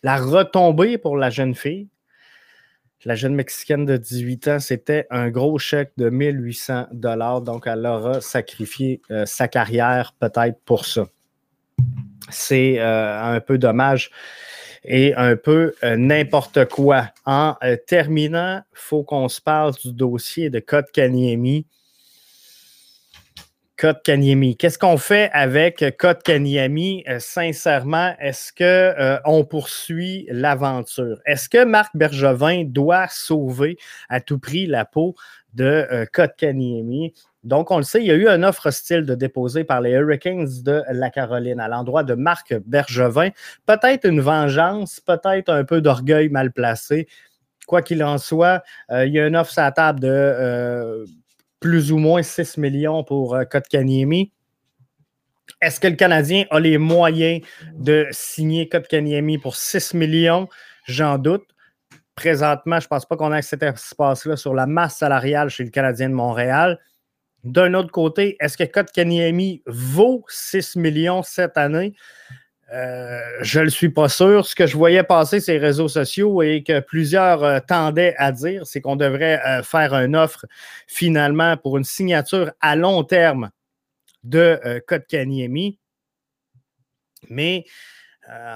la 0.02 0.16
retombée 0.16 0.98
pour 0.98 1.18
la 1.18 1.30
jeune 1.30 1.54
fille, 1.56 1.90
la 3.06 3.16
jeune 3.16 3.36
Mexicaine 3.36 3.86
de 3.86 3.98
18 3.98 4.48
ans, 4.48 4.60
c'était 4.60 5.08
un 5.10 5.30
gros 5.30 5.58
chèque 5.58 5.92
de 5.98 6.10
1800 6.10 6.88
dollars. 6.92 7.42
Donc, 7.42 7.68
elle 7.68 7.86
aura 7.86 8.22
sacrifié 8.22 9.02
euh, 9.12 9.26
sa 9.26 9.48
carrière 9.48 10.14
peut-être 10.20 10.60
pour 10.66 10.86
ça. 10.86 11.08
C'est 12.30 12.80
un 12.80 13.40
peu 13.40 13.58
dommage 13.58 14.12
et 14.84 15.14
un 15.16 15.36
peu 15.36 15.74
euh, 15.84 15.96
n'importe 15.96 16.66
quoi. 16.66 17.10
En 17.26 17.56
euh, 17.64 17.76
terminant, 17.88 18.62
il 18.72 18.80
faut 18.80 19.04
qu'on 19.04 19.28
se 19.28 19.42
parle 19.42 19.74
du 19.74 19.94
dossier 19.94 20.50
de 20.50 20.60
Code 20.60 20.90
Kanyemi. 20.92 21.66
Code 23.80 24.02
Kanyemi. 24.04 24.58
Qu'est-ce 24.58 24.78
qu'on 24.78 24.98
fait 24.98 25.30
avec 25.32 25.84
Code 25.98 26.22
Kanyemi? 26.22 27.04
Euh, 27.08 27.20
sincèrement, 27.20 28.14
est-ce 28.20 28.52
qu'on 28.54 29.46
poursuit 29.46 30.28
l'aventure? 30.30 31.20
Est-ce 31.26 31.48
que 31.48 31.64
Marc 31.64 31.96
Bergevin 31.96 32.66
doit 32.66 33.08
sauver 33.10 33.78
à 34.10 34.20
tout 34.20 34.38
prix 34.38 34.68
la 34.68 34.84
peau 34.84 35.16
de 35.54 36.06
Code 36.12 36.36
Kanyemi? 36.38 37.14
Donc, 37.44 37.72
on 37.72 37.78
le 37.78 37.84
sait, 37.84 38.02
il 38.02 38.08
y 38.08 38.12
a 38.12 38.16
eu 38.16 38.28
une 38.28 38.44
offre 38.44 38.68
hostile 38.68 39.06
de 39.06 39.16
déposer 39.16 39.64
par 39.64 39.80
les 39.80 39.92
Hurricanes 39.92 40.62
de 40.62 40.84
la 40.92 41.10
Caroline 41.10 41.60
à 41.60 41.70
l'endroit 41.70 42.04
de 42.04 42.14
Marc 42.14 42.54
Bergevin. 42.66 43.30
Peut-être 43.66 44.06
une 44.06 44.20
vengeance, 44.20 45.00
peut-être 45.00 45.50
un 45.50 45.64
peu 45.64 45.80
d'orgueil 45.80 46.28
mal 46.28 46.52
placé. 46.52 47.08
Quoi 47.66 47.82
qu'il 47.82 48.04
en 48.04 48.18
soit, 48.18 48.62
euh, 48.92 49.06
il 49.06 49.14
y 49.14 49.20
a 49.20 49.28
une 49.28 49.38
offre 49.38 49.52
sur 49.52 49.62
la 49.62 49.72
table 49.72 50.02
de 50.02 50.10
euh, 50.10 51.06
plus 51.60 51.92
ou 51.92 51.98
moins 51.98 52.24
6 52.24 52.58
millions 52.58 53.04
pour 53.04 53.36
euh, 53.36 53.44
Kotkaniemi. 53.44 54.32
Est-ce 55.62 55.80
que 55.80 55.88
le 55.88 55.96
Canadien 55.96 56.46
a 56.52 56.60
les 56.60 56.78
moyens 56.78 57.42
de 57.74 58.08
signer 58.12 58.70
Kotkaniemi 58.70 59.38
pour 59.38 59.56
6 59.56 59.94
millions? 59.94 60.48
J'en 60.86 61.18
doute. 61.18 61.46
Présentement, 62.16 62.80
je 62.80 62.86
ne 62.86 62.90
pense 62.90 63.06
pas 63.06 63.16
qu'on 63.16 63.34
ait 63.34 63.42
cet 63.42 63.64
espace-là 63.64 64.36
sur 64.36 64.54
la 64.54 64.68
masse 64.68 64.98
salariale 64.98 65.50
chez 65.50 65.64
le 65.64 65.70
Canadien 65.70 66.10
de 66.10 66.14
Montréal. 66.14 66.80
D'un 67.44 67.74
autre 67.74 67.92
côté, 67.92 68.36
est-ce 68.40 68.58
que 68.58 68.66
Kotkaniemi 68.66 69.64
vaut 69.66 70.26
6 70.28 70.76
millions 70.76 71.24
cette 71.24 71.58
année? 71.58 71.94
Euh, 72.72 73.20
je 73.42 73.60
ne 73.60 73.64
le 73.66 73.70
suis 73.70 73.90
pas 73.90 74.10
sûr. 74.10 74.46
Ce 74.46 74.54
que 74.54 74.68
je 74.68 74.78
voyais 74.78 75.04
passer 75.04 75.40
sur 75.40 75.54
les 75.54 75.60
réseaux 75.60 75.88
sociaux 75.88 76.42
et 76.42 76.64
que 76.64 76.80
plusieurs 76.80 77.44
euh, 77.44 77.60
tendaient 77.60 78.14
à 78.18 78.32
dire, 78.32 78.68
c'est 78.68 78.80
qu'on 78.82 78.96
devrait 78.96 79.42
euh, 79.46 79.64
faire 79.64 79.94
une 79.96 80.16
offre 80.16 80.46
finalement 80.88 81.58
pour 81.58 81.78
une 81.78 81.84
signature 81.84 82.52
à 82.62 82.76
long 82.76 83.04
terme 83.04 83.50
de 84.24 84.84
Kotkaniemi. 84.86 85.80
Mais 87.30 87.64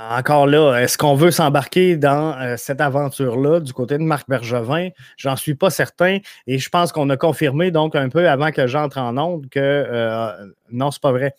encore 0.09 0.45
là, 0.45 0.75
est-ce 0.75 0.97
qu'on 0.97 1.15
veut 1.15 1.31
s'embarquer 1.31 1.95
dans 1.95 2.57
cette 2.57 2.81
aventure-là 2.81 3.61
du 3.61 3.71
côté 3.71 3.97
de 3.97 4.03
Marc 4.03 4.27
Bergevin? 4.27 4.89
J'en 5.15 5.37
suis 5.37 5.55
pas 5.55 5.69
certain 5.69 6.19
et 6.47 6.57
je 6.57 6.69
pense 6.69 6.91
qu'on 6.91 7.09
a 7.09 7.15
confirmé 7.15 7.71
donc 7.71 7.95
un 7.95 8.09
peu 8.09 8.27
avant 8.29 8.51
que 8.51 8.67
j'entre 8.67 8.97
en 8.97 9.17
onde 9.17 9.47
que 9.49 10.35
non, 10.69 10.91
c'est 10.91 11.01
pas 11.01 11.13
vrai. 11.13 11.33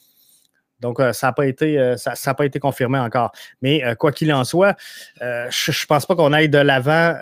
Donc, 0.84 1.00
ça 1.12 1.28
n'a 1.28 1.32
pas, 1.32 1.46
été, 1.46 1.94
ça, 1.96 2.34
pas 2.34 2.44
été 2.44 2.60
confirmé 2.60 2.98
encore. 2.98 3.32
Mais 3.62 3.82
quoi 3.98 4.12
qu'il 4.12 4.30
en 4.32 4.44
soit, 4.44 4.76
je 5.20 5.24
ne 5.70 5.86
pense 5.86 6.04
pas 6.04 6.14
qu'on 6.14 6.32
aille 6.34 6.50
de 6.50 6.58
l'avant 6.58 7.18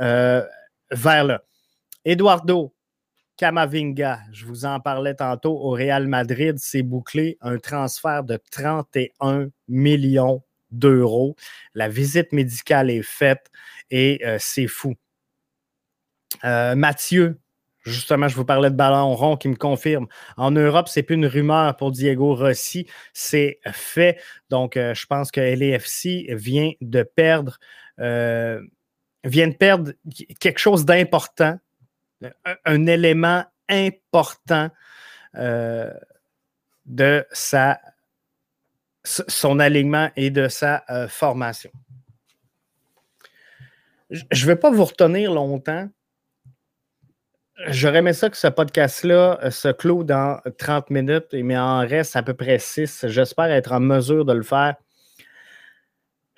vers 0.90 1.24
là. 1.24 1.42
Eduardo 2.04 2.74
Camavinga, 3.36 4.20
je 4.32 4.46
vous 4.46 4.64
en 4.64 4.80
parlais 4.80 5.14
tantôt 5.14 5.58
au 5.58 5.70
Real 5.70 6.06
Madrid, 6.06 6.56
c'est 6.58 6.82
bouclé 6.82 7.38
un 7.40 7.58
transfert 7.58 8.24
de 8.24 8.38
31 8.50 9.48
millions 9.68 10.42
d'euros. 10.70 11.34
La 11.74 11.88
visite 11.88 12.32
médicale 12.32 12.90
est 12.90 13.02
faite 13.02 13.50
et 13.90 14.20
euh, 14.24 14.36
c'est 14.38 14.66
fou. 14.66 14.94
Euh, 16.44 16.74
Mathieu, 16.74 17.38
justement, 17.82 18.28
je 18.28 18.36
vous 18.36 18.44
parlais 18.44 18.70
de 18.70 18.76
ballon 18.76 19.14
rond 19.14 19.36
qui 19.36 19.48
me 19.48 19.56
confirme. 19.56 20.06
En 20.36 20.50
Europe, 20.50 20.88
c'est 20.88 21.02
plus 21.02 21.16
une 21.16 21.26
rumeur 21.26 21.76
pour 21.76 21.90
Diego 21.90 22.34
Rossi, 22.34 22.86
c'est 23.12 23.60
fait. 23.72 24.20
Donc, 24.50 24.76
euh, 24.76 24.94
je 24.94 25.06
pense 25.06 25.30
que 25.30 25.40
LAFC 25.40 26.34
vient 26.34 26.72
de 26.80 27.02
perdre, 27.02 27.58
vient 27.98 29.48
de 29.48 29.56
perdre 29.56 29.92
quelque 30.40 30.58
chose 30.58 30.84
d'important, 30.84 31.58
un, 32.64 32.86
élément 32.86 33.44
important 33.68 34.70
de 36.86 37.24
sa 37.32 37.78
son 39.04 39.58
alignement 39.58 40.10
et 40.16 40.30
de 40.30 40.48
sa 40.48 40.84
euh, 40.90 41.08
formation. 41.08 41.70
Je 44.10 44.24
ne 44.30 44.46
vais 44.46 44.56
pas 44.56 44.70
vous 44.70 44.84
retenir 44.84 45.32
longtemps. 45.32 45.88
J'aurais 47.68 47.98
aimé 47.98 48.12
ça 48.12 48.28
que 48.28 48.36
ce 48.36 48.48
podcast-là 48.48 49.38
euh, 49.42 49.50
se 49.50 49.68
clôt 49.68 50.02
dans 50.02 50.40
30 50.58 50.90
minutes, 50.90 51.32
mais 51.32 51.56
en 51.56 51.80
reste 51.80 52.16
à 52.16 52.22
peu 52.22 52.34
près 52.34 52.58
6. 52.58 53.06
J'espère 53.08 53.46
être 53.46 53.72
en 53.72 53.78
mesure 53.78 54.24
de 54.24 54.32
le 54.32 54.42
faire. 54.42 54.74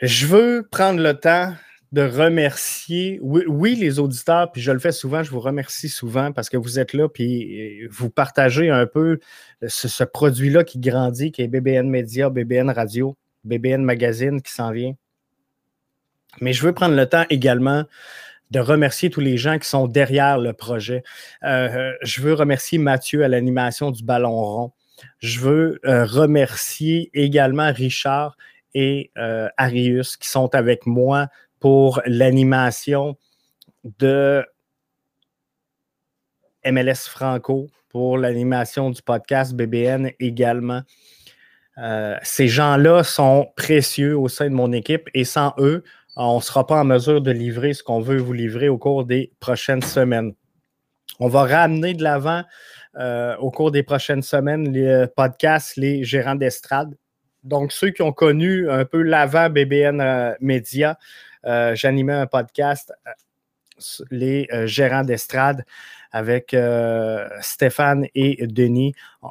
Je 0.02 0.26
veux 0.26 0.68
prendre 0.70 1.00
le 1.00 1.14
temps 1.14 1.54
de 1.92 2.02
remercier, 2.02 3.20
oui, 3.22 3.76
les 3.76 4.00
auditeurs, 4.00 4.50
puis 4.50 4.60
je 4.60 4.72
le 4.72 4.80
fais 4.80 4.90
souvent, 4.90 5.22
je 5.22 5.30
vous 5.30 5.40
remercie 5.40 5.88
souvent 5.88 6.32
parce 6.32 6.48
que 6.50 6.56
vous 6.56 6.80
êtes 6.80 6.92
là, 6.92 7.08
puis 7.08 7.84
euh, 7.84 7.88
vous 7.90 8.10
partagez 8.10 8.68
un 8.68 8.86
peu 8.86 9.20
ce, 9.66 10.02
produit-là 10.04 10.64
qui 10.64 10.78
grandit, 10.78 11.30
qui 11.30 11.42
est 11.42 11.48
BBN 11.48 11.88
Media, 11.88 12.28
BBN 12.30 12.68
Radio, 12.68 13.16
BBN 13.44 13.82
Magazine 13.82 14.42
qui 14.42 14.52
s'en 14.52 14.72
vient. 14.72 14.94
Mais 16.40 16.52
je 16.52 16.66
veux 16.66 16.72
prendre 16.72 16.96
le 16.96 17.06
temps 17.06 17.24
également 17.30 17.84
de 18.54 18.60
remercier 18.60 19.10
tous 19.10 19.20
les 19.20 19.36
gens 19.36 19.58
qui 19.58 19.68
sont 19.68 19.86
derrière 19.88 20.38
le 20.38 20.52
projet. 20.52 21.02
Euh, 21.42 21.92
je 22.02 22.22
veux 22.22 22.34
remercier 22.34 22.78
Mathieu 22.78 23.24
à 23.24 23.28
l'animation 23.28 23.90
du 23.90 24.04
Ballon 24.04 24.32
rond. 24.32 24.72
Je 25.18 25.40
veux 25.40 25.80
euh, 25.84 26.04
remercier 26.04 27.10
également 27.14 27.72
Richard 27.72 28.36
et 28.74 29.12
Arius 29.56 30.16
qui 30.16 30.28
sont 30.28 30.52
avec 30.54 30.84
moi 30.84 31.28
pour 31.60 32.02
l'animation 32.06 33.16
de 33.84 34.44
MLS 36.64 37.08
Franco, 37.08 37.68
pour 37.88 38.18
l'animation 38.18 38.90
du 38.90 39.00
podcast 39.02 39.54
BBN 39.54 40.10
également. 40.18 40.82
Euh, 41.78 42.16
ces 42.22 42.48
gens-là 42.48 43.02
sont 43.02 43.48
précieux 43.56 44.16
au 44.16 44.28
sein 44.28 44.48
de 44.48 44.54
mon 44.54 44.72
équipe 44.72 45.08
et 45.12 45.24
sans 45.24 45.54
eux, 45.58 45.82
on 46.16 46.36
ne 46.36 46.42
sera 46.42 46.66
pas 46.66 46.80
en 46.80 46.84
mesure 46.84 47.20
de 47.20 47.30
livrer 47.30 47.74
ce 47.74 47.82
qu'on 47.82 48.00
veut 48.00 48.18
vous 48.18 48.32
livrer 48.32 48.68
au 48.68 48.78
cours 48.78 49.04
des 49.04 49.32
prochaines 49.40 49.82
semaines. 49.82 50.32
On 51.20 51.28
va 51.28 51.44
ramener 51.44 51.94
de 51.94 52.02
l'avant 52.02 52.42
euh, 52.96 53.36
au 53.36 53.50
cours 53.50 53.70
des 53.70 53.82
prochaines 53.82 54.22
semaines 54.22 54.72
les 54.72 55.06
podcasts, 55.16 55.76
les 55.76 56.04
gérants 56.04 56.34
d'estrade. 56.34 56.96
Donc, 57.42 57.72
ceux 57.72 57.90
qui 57.90 58.02
ont 58.02 58.12
connu 58.12 58.70
un 58.70 58.84
peu 58.84 59.02
l'avant 59.02 59.50
BBN 59.50 60.00
euh, 60.00 60.34
Média, 60.40 60.98
euh, 61.46 61.74
j'animais 61.74 62.14
un 62.14 62.26
podcast, 62.26 62.92
euh, 63.06 63.10
les 64.10 64.48
euh, 64.52 64.66
gérants 64.66 65.04
d'estrade, 65.04 65.64
avec 66.14 66.56
Stéphane 67.40 68.06
et 68.14 68.46
Denis, 68.46 68.94
oh, 69.22 69.28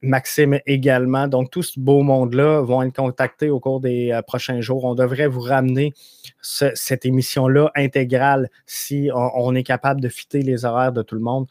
Maxime 0.00 0.58
également. 0.64 1.28
Donc, 1.28 1.50
tout 1.50 1.62
ce 1.62 1.78
beau 1.78 2.02
monde-là 2.02 2.62
vont 2.62 2.82
être 2.82 2.96
contactés 2.96 3.50
au 3.50 3.60
cours 3.60 3.80
des 3.80 4.18
prochains 4.26 4.62
jours. 4.62 4.84
On 4.86 4.94
devrait 4.94 5.26
vous 5.26 5.42
ramener 5.42 5.92
cette 6.40 7.04
émission-là 7.04 7.70
intégrale 7.76 8.48
si 8.64 9.10
on, 9.14 9.54
est 9.54 9.62
capable 9.62 10.00
de 10.00 10.08
fitter 10.08 10.40
les 10.40 10.64
horaires 10.64 10.92
de 10.92 11.02
tout 11.02 11.16
le 11.16 11.20
monde. 11.20 11.46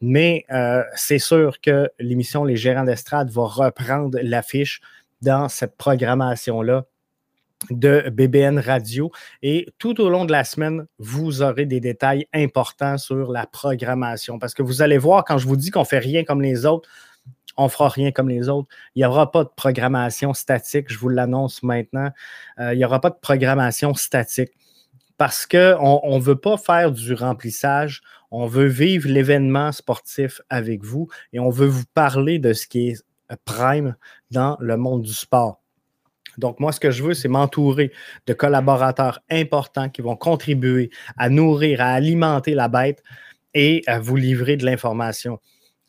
Mais 0.00 0.46
c'est 0.94 1.18
sûr 1.18 1.60
que 1.60 1.90
l'émission 1.98 2.44
Les 2.44 2.56
gérants 2.56 2.84
d'estrade 2.84 3.30
va 3.30 3.46
reprendre 3.46 4.16
l'affiche 4.22 4.80
dans 5.22 5.48
cette 5.48 5.76
programmation-là 5.76 6.84
de 7.70 8.08
BBN 8.10 8.58
Radio. 8.58 9.10
Et 9.42 9.66
tout 9.78 10.00
au 10.00 10.08
long 10.08 10.24
de 10.24 10.32
la 10.32 10.44
semaine, 10.44 10.86
vous 10.98 11.42
aurez 11.42 11.66
des 11.66 11.80
détails 11.80 12.26
importants 12.32 12.98
sur 12.98 13.32
la 13.32 13.46
programmation. 13.46 14.38
Parce 14.38 14.54
que 14.54 14.62
vous 14.62 14.82
allez 14.82 14.98
voir, 14.98 15.24
quand 15.24 15.38
je 15.38 15.46
vous 15.46 15.56
dis 15.56 15.70
qu'on 15.70 15.80
ne 15.80 15.84
fait 15.84 15.98
rien 15.98 16.24
comme 16.24 16.42
les 16.42 16.66
autres, 16.66 16.88
on 17.56 17.64
ne 17.64 17.68
fera 17.68 17.88
rien 17.88 18.10
comme 18.10 18.28
les 18.28 18.48
autres. 18.48 18.68
Il 18.94 19.00
n'y 19.00 19.04
aura 19.04 19.30
pas 19.30 19.44
de 19.44 19.50
programmation 19.54 20.34
statique, 20.34 20.92
je 20.92 20.98
vous 20.98 21.08
l'annonce 21.08 21.62
maintenant. 21.62 22.10
Euh, 22.58 22.74
il 22.74 22.78
n'y 22.78 22.84
aura 22.84 23.00
pas 23.00 23.10
de 23.10 23.18
programmation 23.20 23.94
statique 23.94 24.50
parce 25.16 25.46
qu'on 25.46 26.18
ne 26.18 26.20
veut 26.20 26.36
pas 26.36 26.56
faire 26.56 26.90
du 26.90 27.14
remplissage, 27.14 28.02
on 28.30 28.46
veut 28.46 28.66
vivre 28.66 29.08
l'événement 29.08 29.70
sportif 29.70 30.40
avec 30.50 30.82
vous 30.82 31.08
et 31.32 31.38
on 31.38 31.50
veut 31.50 31.68
vous 31.68 31.84
parler 31.94 32.38
de 32.38 32.52
ce 32.52 32.66
qui 32.66 32.88
est 32.88 33.04
prime 33.44 33.96
dans 34.30 34.56
le 34.60 34.76
monde 34.76 35.02
du 35.02 35.12
sport. 35.12 35.60
Donc, 36.38 36.60
moi, 36.60 36.72
ce 36.72 36.80
que 36.80 36.90
je 36.90 37.02
veux, 37.02 37.14
c'est 37.14 37.28
m'entourer 37.28 37.92
de 38.26 38.32
collaborateurs 38.32 39.20
importants 39.30 39.88
qui 39.88 40.02
vont 40.02 40.16
contribuer 40.16 40.90
à 41.16 41.28
nourrir, 41.28 41.80
à 41.80 41.92
alimenter 41.92 42.54
la 42.54 42.68
bête 42.68 43.02
et 43.54 43.82
à 43.86 43.98
vous 44.00 44.16
livrer 44.16 44.56
de 44.56 44.64
l'information. 44.64 45.38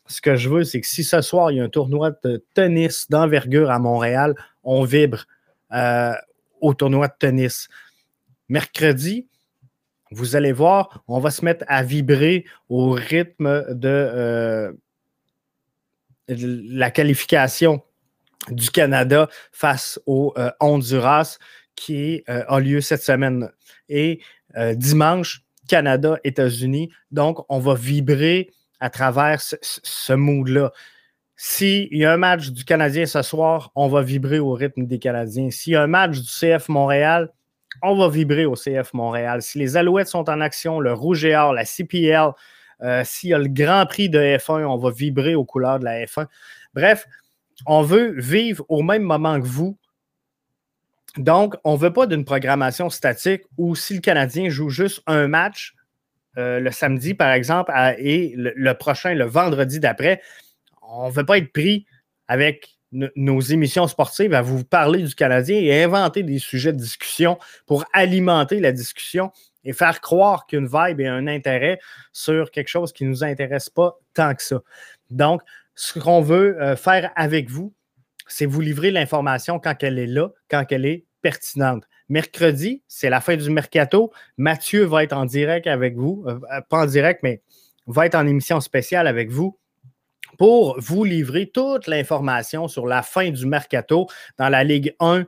Ce 0.06 0.20
que 0.20 0.36
je 0.36 0.48
veux, 0.48 0.64
c'est 0.64 0.80
que 0.80 0.86
si 0.86 1.02
ce 1.02 1.20
soir, 1.20 1.50
il 1.50 1.56
y 1.56 1.60
a 1.60 1.64
un 1.64 1.68
tournoi 1.68 2.12
de 2.24 2.44
tennis 2.54 3.10
d'envergure 3.10 3.70
à 3.70 3.78
Montréal, 3.78 4.34
on 4.62 4.84
vibre 4.84 5.24
euh, 5.72 6.12
au 6.60 6.74
tournoi 6.74 7.08
de 7.08 7.14
tennis. 7.18 7.68
Mercredi, 8.48 9.26
vous 10.12 10.36
allez 10.36 10.52
voir, 10.52 11.02
on 11.08 11.18
va 11.18 11.30
se 11.30 11.44
mettre 11.44 11.64
à 11.66 11.82
vibrer 11.82 12.44
au 12.68 12.90
rythme 12.90 13.74
de 13.74 13.88
euh, 13.88 14.72
la 16.28 16.90
qualification 16.90 17.82
du 18.50 18.70
Canada 18.70 19.28
face 19.52 20.00
au 20.06 20.32
euh, 20.38 20.50
Honduras 20.60 21.38
qui 21.74 22.22
euh, 22.28 22.44
a 22.48 22.60
lieu 22.60 22.80
cette 22.80 23.02
semaine. 23.02 23.50
Et 23.88 24.20
euh, 24.56 24.74
dimanche, 24.74 25.42
Canada, 25.68 26.18
États-Unis. 26.24 26.90
Donc, 27.10 27.44
on 27.48 27.58
va 27.58 27.74
vibrer 27.74 28.50
à 28.80 28.90
travers 28.90 29.40
ce, 29.40 30.12
mood-là. 30.12 30.72
S'il 31.34 31.88
y 31.94 32.04
a 32.04 32.12
un 32.12 32.16
match 32.16 32.48
du 32.48 32.64
Canadien 32.64 33.04
ce 33.04 33.20
soir, 33.22 33.72
on 33.74 33.88
va 33.88 34.02
vibrer 34.02 34.38
au 34.38 34.52
rythme 34.52 34.86
des 34.86 34.98
Canadiens. 34.98 35.50
S'il 35.50 35.74
y 35.74 35.76
a 35.76 35.82
un 35.82 35.86
match 35.86 36.18
du 36.18 36.28
CF 36.28 36.68
Montréal, 36.68 37.30
on 37.82 37.96
va 37.98 38.08
vibrer 38.08 38.46
au 38.46 38.54
CF 38.54 38.94
Montréal. 38.94 39.42
Si 39.42 39.58
les 39.58 39.76
Alouettes 39.76 40.08
sont 40.08 40.30
en 40.30 40.40
action, 40.40 40.80
le 40.80 40.94
Rouge 40.94 41.26
et 41.26 41.36
Or, 41.36 41.52
la 41.52 41.66
CPL, 41.66 42.30
s'il 43.04 43.30
y 43.30 43.34
a 43.34 43.38
le 43.38 43.48
Grand 43.48 43.84
Prix 43.84 44.08
de 44.08 44.18
F1, 44.18 44.64
on 44.64 44.78
va 44.78 44.90
vibrer 44.90 45.34
aux 45.34 45.44
couleurs 45.44 45.78
de 45.78 45.84
la 45.84 46.04
F1. 46.04 46.26
Bref, 46.72 47.06
on 47.64 47.82
veut 47.82 48.12
vivre 48.18 48.64
au 48.68 48.82
même 48.82 49.02
moment 49.02 49.40
que 49.40 49.46
vous. 49.46 49.78
Donc, 51.16 51.54
on 51.64 51.74
ne 51.74 51.78
veut 51.78 51.92
pas 51.92 52.06
d'une 52.06 52.24
programmation 52.24 52.90
statique 52.90 53.42
où 53.56 53.74
si 53.74 53.94
le 53.94 54.00
Canadien 54.00 54.50
joue 54.50 54.68
juste 54.68 55.02
un 55.06 55.28
match 55.28 55.74
euh, 56.38 56.60
le 56.60 56.70
samedi, 56.70 57.14
par 57.14 57.32
exemple, 57.32 57.72
et 57.98 58.34
le, 58.36 58.72
prochain, 58.74 59.14
le 59.14 59.24
vendredi 59.24 59.80
d'après, 59.80 60.20
on 60.82 61.08
ne 61.08 61.12
veut 61.12 61.24
pas 61.24 61.38
être 61.38 61.52
pris 61.52 61.86
avec 62.28 62.76
nos 62.92 63.40
émissions 63.40 63.88
sportives 63.88 64.32
à 64.32 64.42
vous 64.42 64.64
parler 64.64 65.02
du 65.02 65.14
Canadien 65.14 65.56
et 65.56 65.82
inventer 65.82 66.22
des 66.22 66.38
sujets 66.38 66.72
de 66.72 66.78
discussion 66.78 67.38
pour 67.66 67.84
alimenter 67.92 68.60
la 68.60 68.72
discussion 68.72 69.32
et 69.64 69.72
faire 69.72 70.00
croire 70.00 70.46
qu'une 70.46 70.66
vibe 70.66 71.00
et 71.00 71.08
un 71.08 71.26
intérêt 71.26 71.80
sur 72.12 72.50
quelque 72.50 72.68
chose 72.68 72.92
qui 72.92 73.04
ne 73.04 73.10
nous 73.10 73.24
intéresse 73.24 73.68
pas 73.70 73.98
tant 74.14 74.34
que 74.34 74.42
ça. 74.42 74.60
Donc, 75.10 75.42
ce 75.76 75.98
qu'on 75.98 76.22
veut 76.22 76.60
euh, 76.60 76.74
faire 76.74 77.12
avec 77.14 77.48
vous, 77.50 77.72
c'est 78.26 78.46
vous 78.46 78.60
livrer 78.60 78.90
l'information 78.90 79.60
quand 79.60 79.82
elle 79.82 79.98
est 79.98 80.06
là, 80.06 80.30
quand 80.50 80.64
elle 80.70 80.86
est 80.86 81.04
pertinente. 81.22 81.84
Mercredi, 82.08 82.82
c'est 82.88 83.10
la 83.10 83.20
fin 83.20 83.36
du 83.36 83.50
mercato. 83.50 84.12
Mathieu 84.36 84.84
va 84.84 85.04
être 85.04 85.12
en 85.12 85.26
direct 85.26 85.66
avec 85.66 85.94
vous, 85.96 86.24
euh, 86.26 86.40
euh, 86.52 86.60
pas 86.68 86.84
en 86.84 86.86
direct, 86.86 87.20
mais 87.22 87.42
va 87.86 88.06
être 88.06 88.14
en 88.14 88.26
émission 88.26 88.60
spéciale 88.60 89.06
avec 89.06 89.30
vous 89.30 89.58
pour 90.38 90.78
vous 90.80 91.04
livrer 91.04 91.46
toute 91.46 91.86
l'information 91.86 92.68
sur 92.68 92.86
la 92.86 93.02
fin 93.02 93.30
du 93.30 93.46
mercato 93.46 94.06
dans 94.38 94.48
la 94.48 94.64
Ligue 94.64 94.94
1 94.98 95.24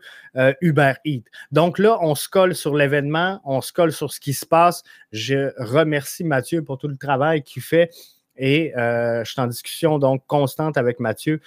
Uber 0.61 0.95
Eats. 1.05 1.23
Donc 1.51 1.79
là, 1.79 1.99
on 2.03 2.15
se 2.15 2.29
colle 2.29 2.55
sur 2.55 2.75
l'événement, 2.77 3.41
on 3.45 3.61
se 3.61 3.73
colle 3.73 3.93
sur 3.93 4.13
ce 4.13 4.21
qui 4.21 4.35
se 4.35 4.45
passe. 4.45 4.83
Je 5.13 5.53
remercie 5.57 6.25
Mathieu 6.25 6.63
pour 6.63 6.79
tout 6.79 6.89
le 6.89 6.97
travail 6.97 7.43
qu'il 7.43 7.63
fait 7.63 7.91
et 8.39 8.77
euh, 8.77 9.25
je 9.25 9.33
suis 9.33 9.41
en 9.41 9.47
discussion 9.47 9.99
donc 9.99 10.23
constante 10.27 10.77
avec 10.77 11.01
Mathieu. 11.01 11.41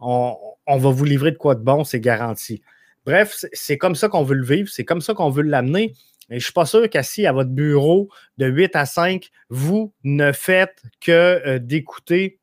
On, 0.00 0.36
va 0.66 0.90
vous 0.90 1.04
livrer 1.04 1.30
de 1.30 1.36
quoi 1.36 1.54
de 1.54 1.62
bon, 1.62 1.84
c'est 1.84 2.00
garanti. 2.00 2.60
Bref, 3.06 3.44
c'est 3.52 3.78
comme 3.78 3.94
ça 3.94 4.08
qu'on 4.08 4.24
veut 4.24 4.34
le 4.34 4.44
vivre, 4.44 4.68
c'est 4.68 4.84
comme 4.84 5.00
ça 5.00 5.14
qu'on 5.14 5.30
veut 5.30 5.42
l'amener. 5.42 5.94
Et 6.28 6.34
je 6.34 6.34
ne 6.36 6.40
suis 6.40 6.52
pas 6.52 6.66
sûr 6.66 6.88
qu'assis 6.90 7.26
à 7.26 7.32
votre 7.32 7.50
bureau 7.50 8.08
de 8.38 8.46
8 8.46 8.74
à 8.76 8.86
5, 8.86 9.30
vous 9.48 9.92
ne 10.02 10.32
faites 10.32 10.82
que 11.00 11.40
euh, 11.46 11.58
d'écouter 11.58 12.40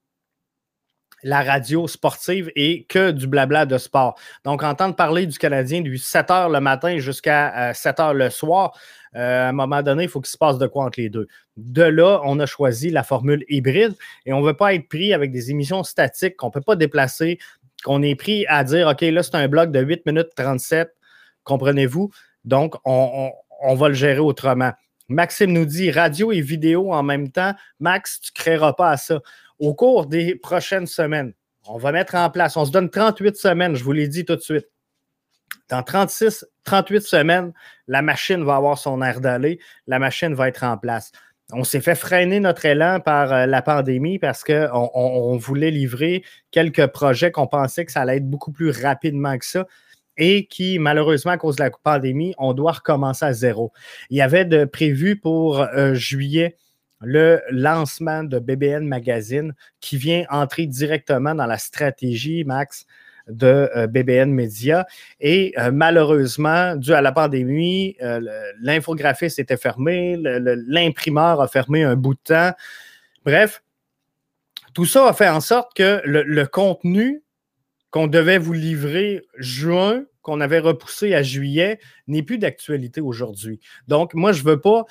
la 1.23 1.41
radio 1.41 1.87
sportive 1.87 2.51
et 2.55 2.85
que 2.87 3.11
du 3.11 3.27
blabla 3.27 3.65
de 3.65 3.77
sport. 3.77 4.17
Donc, 4.45 4.63
entendre 4.63 4.95
parler 4.95 5.25
du 5.25 5.37
Canadien 5.37 5.81
du 5.81 5.97
7 5.97 6.27
h 6.29 6.51
le 6.51 6.59
matin 6.59 6.97
jusqu'à 6.99 7.73
7 7.73 7.99
euh, 7.99 8.03
h 8.03 8.13
le 8.13 8.29
soir, 8.29 8.77
euh, 9.15 9.45
à 9.45 9.49
un 9.49 9.51
moment 9.51 9.81
donné, 9.81 10.03
il 10.03 10.09
faut 10.09 10.21
qu'il 10.21 10.29
se 10.29 10.37
passe 10.37 10.57
de 10.57 10.67
quoi 10.67 10.85
entre 10.85 10.99
les 10.99 11.09
deux. 11.09 11.27
De 11.57 11.83
là, 11.83 12.21
on 12.23 12.39
a 12.39 12.45
choisi 12.45 12.89
la 12.89 13.03
formule 13.03 13.43
hybride 13.49 13.95
et 14.25 14.33
on 14.33 14.41
ne 14.41 14.45
veut 14.45 14.53
pas 14.53 14.73
être 14.73 14.87
pris 14.87 15.13
avec 15.13 15.31
des 15.31 15.51
émissions 15.51 15.83
statiques 15.83 16.35
qu'on 16.35 16.47
ne 16.47 16.51
peut 16.51 16.61
pas 16.61 16.75
déplacer, 16.75 17.39
qu'on 17.83 18.01
est 18.03 18.15
pris 18.15 18.45
à 18.47 18.63
dire 18.63 18.87
OK, 18.87 19.01
là, 19.01 19.23
c'est 19.23 19.35
un 19.35 19.47
bloc 19.47 19.71
de 19.71 19.79
8 19.79 20.05
minutes 20.05 20.29
37, 20.35 20.91
comprenez-vous? 21.43 22.11
Donc, 22.45 22.75
on, 22.85 23.31
va 23.75 23.89
le 23.89 23.93
gérer 23.93 24.19
autrement. 24.19 24.71
Maxime 25.09 25.51
nous 25.51 25.65
dit 25.65 25.91
radio 25.91 26.31
et 26.31 26.41
vidéo 26.41 26.93
en 26.93 27.03
même 27.03 27.31
temps. 27.31 27.53
Max, 27.79 28.21
tu 28.21 28.31
ne 28.31 28.41
créeras 28.41 28.73
pas 28.73 28.91
à 28.91 28.97
ça. 28.97 29.21
Au 29.57 29.73
cours 29.73 30.05
des 30.05 30.35
prochaines 30.35 30.87
semaines, 30.87 31.33
on 31.67 31.77
va 31.77 31.91
mettre 31.91 32.15
en 32.15 32.29
place, 32.29 32.55
on 32.55 32.65
se 32.65 32.71
donne 32.71 32.89
38 32.89 33.35
semaines, 33.35 33.75
je 33.75 33.83
vous 33.83 33.91
l'ai 33.91 34.07
dit 34.07 34.23
tout 34.23 34.35
de 34.35 34.41
suite. 34.41 34.67
Dans 35.69 35.83
36, 35.83 36.45
38 36.63 37.01
semaines, 37.01 37.53
la 37.87 38.01
machine 38.01 38.43
va 38.43 38.55
avoir 38.55 38.77
son 38.77 39.01
air 39.01 39.21
d'aller, 39.21 39.59
la 39.87 39.99
machine 39.99 40.33
va 40.33 40.47
être 40.47 40.63
en 40.63 40.77
place. 40.77 41.11
On 41.51 41.63
s'est 41.63 41.81
fait 41.81 41.95
freiner 41.95 42.39
notre 42.39 42.65
élan 42.65 42.99
par 42.99 43.33
euh, 43.33 43.45
la 43.47 43.63
pandémie 43.63 44.19
parce 44.19 44.43
qu'on 44.43 44.91
on, 44.93 45.35
voulait 45.37 45.71
livrer 45.71 46.23
quelques 46.51 46.85
projets 46.87 47.31
qu'on 47.31 47.47
pensait 47.47 47.85
que 47.85 47.91
ça 47.91 48.01
allait 48.01 48.17
être 48.17 48.29
beaucoup 48.29 48.51
plus 48.51 48.69
rapidement 48.69 49.35
que 49.37 49.45
ça 49.45 49.65
et 50.17 50.45
qui, 50.45 50.77
malheureusement, 50.77 51.31
à 51.31 51.37
cause 51.37 51.55
de 51.55 51.63
la 51.63 51.71
pandémie, 51.71 52.35
on 52.37 52.53
doit 52.53 52.73
recommencer 52.73 53.25
à 53.25 53.33
zéro. 53.33 53.71
Il 54.09 54.17
y 54.17 54.21
avait 54.21 54.45
de 54.45 54.65
prévu 54.65 55.15
pour 55.15 55.61
euh, 55.61 55.93
juillet 55.95 56.55
le 57.01 57.41
lancement 57.49 58.23
de 58.23 58.37
BBN 58.39 58.85
Magazine 58.85 59.53
qui 59.79 59.97
vient 59.97 60.25
entrer 60.29 60.67
directement 60.67 61.33
dans 61.33 61.45
la 61.45 61.57
stratégie, 61.57 62.43
Max, 62.43 62.85
de 63.29 63.69
euh, 63.75 63.87
BBN 63.87 64.31
Media. 64.31 64.85
Et 65.19 65.53
euh, 65.57 65.71
malheureusement, 65.71 66.75
dû 66.75 66.93
à 66.93 67.01
la 67.01 67.11
pandémie, 67.11 67.95
euh, 68.01 68.19
l'infographiste 68.61 69.39
était 69.39 69.57
fermé, 69.57 70.17
l'imprimeur 70.19 71.41
a 71.41 71.47
fermé 71.47 71.83
un 71.83 71.95
bout 71.95 72.15
de 72.15 72.19
temps. 72.23 72.51
Bref, 73.25 73.63
tout 74.73 74.85
ça 74.85 75.07
a 75.07 75.13
fait 75.13 75.29
en 75.29 75.41
sorte 75.41 75.75
que 75.75 76.01
le, 76.05 76.45
contenu 76.45 77.23
qu'on 77.91 78.07
devait 78.07 78.37
vous 78.37 78.53
livrer 78.53 79.23
juin, 79.37 80.03
qu'on 80.21 80.41
avait 80.41 80.59
repoussé 80.59 81.13
à 81.13 81.23
juillet, 81.23 81.79
n'est 82.07 82.23
plus 82.23 82.37
d'actualité 82.37 83.01
aujourd'hui. 83.01 83.59
Donc, 83.87 84.13
moi, 84.13 84.31
je 84.31 84.43
ne 84.43 84.49
veux 84.49 84.61
pas 84.61 84.85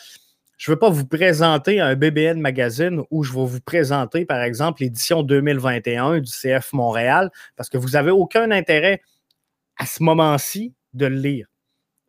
je 0.59 0.71
ne 0.71 0.75
veux 0.75 0.79
pas 0.79 0.91
vous 0.91 1.07
présenter 1.07 1.81
un 1.81 1.95
BBN 1.95 2.41
Magazine 2.41 3.03
où 3.11 3.23
je 3.23 3.33
vais 3.33 3.47
vous 3.47 3.61
présenter, 3.61 4.27
par 4.27 4.43
exemple, 4.43 4.83
l'édition 4.83 5.23
2021 5.23 6.19
du 6.19 6.31
CF 6.31 6.73
Montréal, 6.73 7.31
parce 7.57 7.69
que 7.69 7.79
vous 7.79 7.91
n'avez 7.91 8.11
aucun 8.11 8.51
intérêt 8.51 9.01
à 9.77 9.87
ce 9.87 10.03
moment-ci 10.03 10.75
de 10.95 11.07
le 11.07 11.15
lire. 11.15 11.47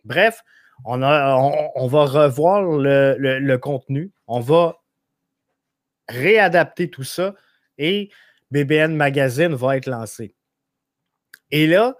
Bref, 0.03 0.41
on, 0.83 1.03
on, 1.03 1.87
va 1.87 2.05
revoir 2.05 2.63
le, 2.63 3.55
contenu, 3.57 4.11
on 4.27 4.39
va 4.39 4.79
réadapter 6.07 6.89
tout 6.89 7.03
ça 7.03 7.35
et 7.77 8.09
BBN 8.49 8.95
Magazine 8.95 9.53
va 9.53 9.77
être 9.77 9.85
lancé. 9.85 10.33
Et 11.51 11.67
là, 11.67 11.95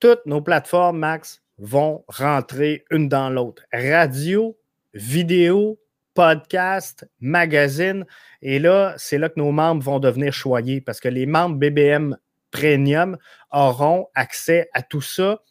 toutes 0.00 0.26
nos 0.26 0.40
plateformes, 0.42 0.98
Max, 0.98 1.42
vont 1.58 2.04
rentrer 2.08 2.84
une 2.90 3.08
dans 3.08 3.30
l'autre. 3.30 3.62
Radio, 3.72 4.58
vidéo, 4.94 5.78
podcast, 6.14 7.08
magazine. 7.20 8.04
Et 8.42 8.58
là, 8.58 8.94
c'est 8.96 9.18
là 9.18 9.28
que 9.28 9.38
nos 9.38 9.52
membres 9.52 9.82
vont 9.82 9.98
devenir 9.98 10.32
choyés 10.32 10.80
parce 10.80 11.00
que 11.00 11.08
les 11.08 11.26
membres 11.26 11.56
BBM 11.56 12.16
Premium 12.50 13.16
auront 13.50 14.08
accès 14.14 14.68
à 14.72 14.82
tout 14.82 15.00
ça 15.00 15.42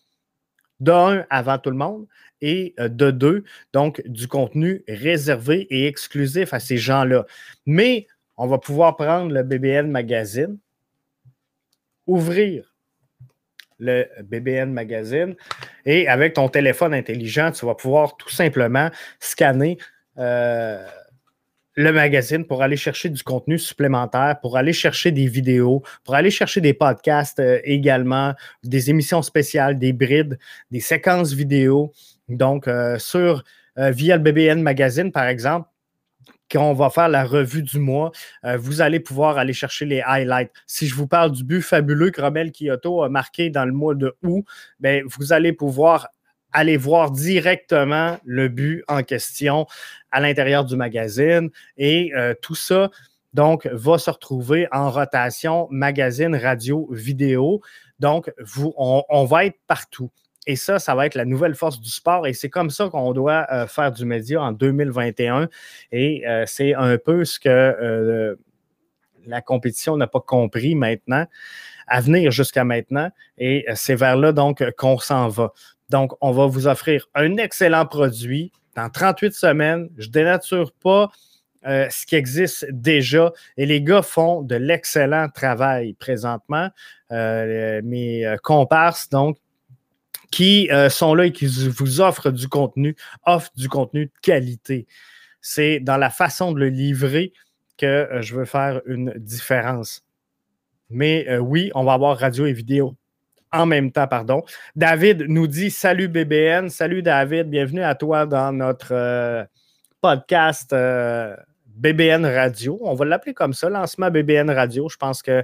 d'un 0.80 1.26
avant 1.30 1.58
tout 1.58 1.70
le 1.70 1.78
monde 1.78 2.08
et 2.42 2.74
euh, 2.80 2.90
de 2.90 3.12
deux, 3.12 3.44
donc 3.74 4.02
du 4.06 4.28
contenu 4.28 4.84
réservé 4.88 5.68
et 5.70 5.88
exclusif 5.88 6.54
à 6.54 6.60
ces 6.60 6.78
gens-là. 6.78 7.26
Mais 7.66 8.08
on 8.38 8.48
va 8.48 8.58
pouvoir 8.58 8.96
prendre 8.96 9.32
le 9.32 9.44
BBN 9.44 9.90
Magazine, 9.90 10.58
ouvrir 12.08 12.71
le 13.82 14.08
BBN 14.24 14.72
Magazine 14.72 15.36
Et 15.86 16.08
avec 16.08 16.36
ton 16.36 16.48
téléphone 16.48 16.94
intelligent, 16.94 17.52
tu 17.52 17.66
vas 17.66 17.76
pouvoir 17.76 18.16
tout 18.16 18.30
simplement 18.30 18.90
scanner 19.20 19.78
euh, 20.18 20.86
le 21.76 21.92
magazine 21.92 22.46
pour 22.46 22.62
aller 22.62 22.78
chercher 22.78 23.10
du 23.10 23.24
contenu 23.24 23.58
supplémentaire, 23.58 24.40
pour 24.42 24.58
aller 24.58 24.74
chercher 24.74 25.12
des 25.12 25.26
vidéos, 25.26 25.82
pour 26.04 26.16
aller 26.16 26.30
chercher 26.30 26.62
des 26.62 26.74
podcasts 26.74 27.40
euh, 27.40 27.60
également, 27.64 28.34
des 28.64 28.90
émissions 28.90 29.22
spéciales, 29.22 29.80
des 29.80 29.94
brides, 29.94 30.38
des 30.70 30.80
séquences 30.80 31.34
vidéo. 31.34 31.92
Donc, 32.30 32.68
euh, 32.68 32.98
sur 33.00 33.44
via 33.78 34.18
le 34.18 34.22
BBN 34.22 34.62
Magazine, 34.62 35.14
par 35.14 35.28
exemple, 35.28 35.68
quand 36.52 36.70
on 36.70 36.74
va 36.74 36.90
faire 36.90 37.10
la 37.10 37.24
revue 37.24 37.64
du 37.64 37.80
mois, 37.80 38.12
euh, 38.46 38.58
vous 38.58 38.82
allez 38.82 39.00
pouvoir 39.00 39.38
aller 39.38 39.54
chercher 39.54 39.86
les 39.86 40.02
highlights. 40.02 40.52
Si 40.68 40.88
je 40.88 40.96
vous 40.96 41.08
parle 41.08 41.32
du 41.32 41.44
but 41.44 41.62
fabuleux 41.62 42.12
que 42.12 42.22
Romel 42.22 42.52
Kyoto 42.52 43.04
a 43.04 43.10
marqué 43.10 43.50
dans 43.50 43.66
le 43.66 43.72
mois 43.72 43.96
de 43.96 44.16
août, 44.24 44.46
bien, 44.80 45.02
vous 45.06 45.34
allez 45.34 45.54
pouvoir 45.54 46.10
aller 46.54 46.76
voir 46.76 47.12
directement 47.12 48.18
le 48.26 48.50
but 48.50 48.84
en 48.90 49.04
question 49.04 49.66
à 50.12 50.20
l'intérieur 50.20 50.66
du 50.66 50.76
magazine 50.76 51.50
et 51.78 52.12
euh, 52.16 52.34
tout 52.42 52.56
ça. 52.56 52.90
Donc, 53.34 53.66
va 53.68 53.98
se 53.98 54.10
retrouver 54.10 54.68
en 54.74 54.92
rotation 54.92 55.70
magazine, 55.72 56.36
radio, 56.36 56.90
vidéo. 56.92 57.62
Donc, 58.00 58.34
vous, 58.40 58.74
on 58.76 59.24
va 59.24 59.46
être 59.46 59.58
partout. 59.68 60.12
Et 60.48 60.56
ça, 60.56 60.80
ça 60.80 60.96
va 60.96 61.06
être 61.06 61.16
la 61.16 61.26
nouvelle 61.26 61.54
force 61.54 61.80
du 61.80 61.90
sport. 61.90 62.26
Et 62.26 62.34
c'est 62.34 62.50
comme 62.50 62.72
ça 62.72 62.90
qu'on 62.90 63.14
doit 63.14 63.46
euh, 63.52 63.68
faire 63.68 63.92
du 63.92 64.06
média 64.06 64.42
en 64.42 64.52
2021. 64.52 65.50
Et 65.92 66.28
euh, 66.28 66.46
c'est 66.48 66.74
un 66.74 66.98
peu 66.98 67.26
ce 67.26 67.40
que 67.40 67.50
euh, 67.50 68.36
la 69.28 69.42
compétition 69.42 69.98
n'a 69.98 70.08
pas 70.08 70.20
compris 70.20 70.74
maintenant, 70.74 71.28
à 71.88 72.02
venir 72.02 72.32
jusqu'à 72.32 72.64
maintenant. 72.64 73.10
Et 73.38 73.66
c'est 73.76 73.94
vers 73.94 74.18
là 74.18 74.32
donc 74.32 74.64
qu'on 74.78 74.98
s'en 74.98 75.28
va. 75.28 75.54
Donc, 75.90 76.14
on 76.22 76.32
va 76.32 76.48
vous 76.48 76.68
offrir 76.68 77.08
un 77.14 77.38
excellent 77.38 77.86
produit 77.86 78.52
dans 78.76 78.90
38 78.90 79.34
semaines. 79.34 79.90
Je 79.98 80.10
dénature 80.10 80.72
pas 80.72 81.12
ce 81.64 82.06
qui 82.08 82.16
existe 82.16 82.66
déjà. 82.72 83.32
Et 83.58 83.68
les 83.68 83.84
gars 83.84 84.02
font 84.02 84.42
de 84.42 84.56
l'excellent 84.56 85.28
travail 85.30 85.94
présentement. 85.94 86.70
mes 87.12 88.36
comparses, 88.42 89.10
donc, 89.10 89.38
qui 90.32 90.70
euh, 90.72 90.90
sont 90.90 91.14
là 91.14 91.26
et 91.26 91.32
qui 91.32 91.46
vous 91.46 92.02
offrent 92.02 92.32
du 92.32 92.48
contenu, 92.48 92.96
offrent 93.26 93.52
du 93.56 93.70
contenu 93.70 94.06
de 94.06 94.12
qualité. 94.22 94.88
C'est 95.42 95.80
dans 95.80 95.98
la 95.98 96.10
façon 96.10 96.54
de 96.54 96.60
le 96.60 96.70
livrer 96.70 97.34
que 97.78 97.86
euh, 97.86 98.22
je 98.22 98.36
veux 98.36 98.46
faire 98.46 98.82
une 98.86 99.14
différence. 99.18 100.04
Mais 100.90 101.28
euh, 101.30 101.40
oui, 101.40 101.70
on 101.76 101.84
va 101.84 101.94
avoir 101.94 102.18
radio 102.18 102.46
et 102.46 102.54
vidéo 102.54 102.96
en 103.54 103.66
même 103.66 103.92
temps, 103.92 104.08
pardon. 104.08 104.44
David 104.78 105.26
nous 105.28 105.46
dit 105.46 105.72
Salut 105.72 106.08
BBN, 106.08 106.70
salut 106.70 107.04
David, 107.04 107.50
bienvenue 107.50 107.84
à 107.84 107.96
toi 107.96 108.26
dans 108.26 108.54
notre 108.54 109.46
podcast 110.00 110.74
BBN 111.66 112.26
Radio. 112.26 112.80
On 112.82 112.94
va 112.94 113.04
l'appeler 113.04 113.34
comme 113.34 113.52
ça, 113.52 113.70
lancement 113.70 114.10
BBN 114.10 114.50
Radio. 114.50 114.88
Je 114.88 114.96
pense 114.96 115.22
que 115.22 115.44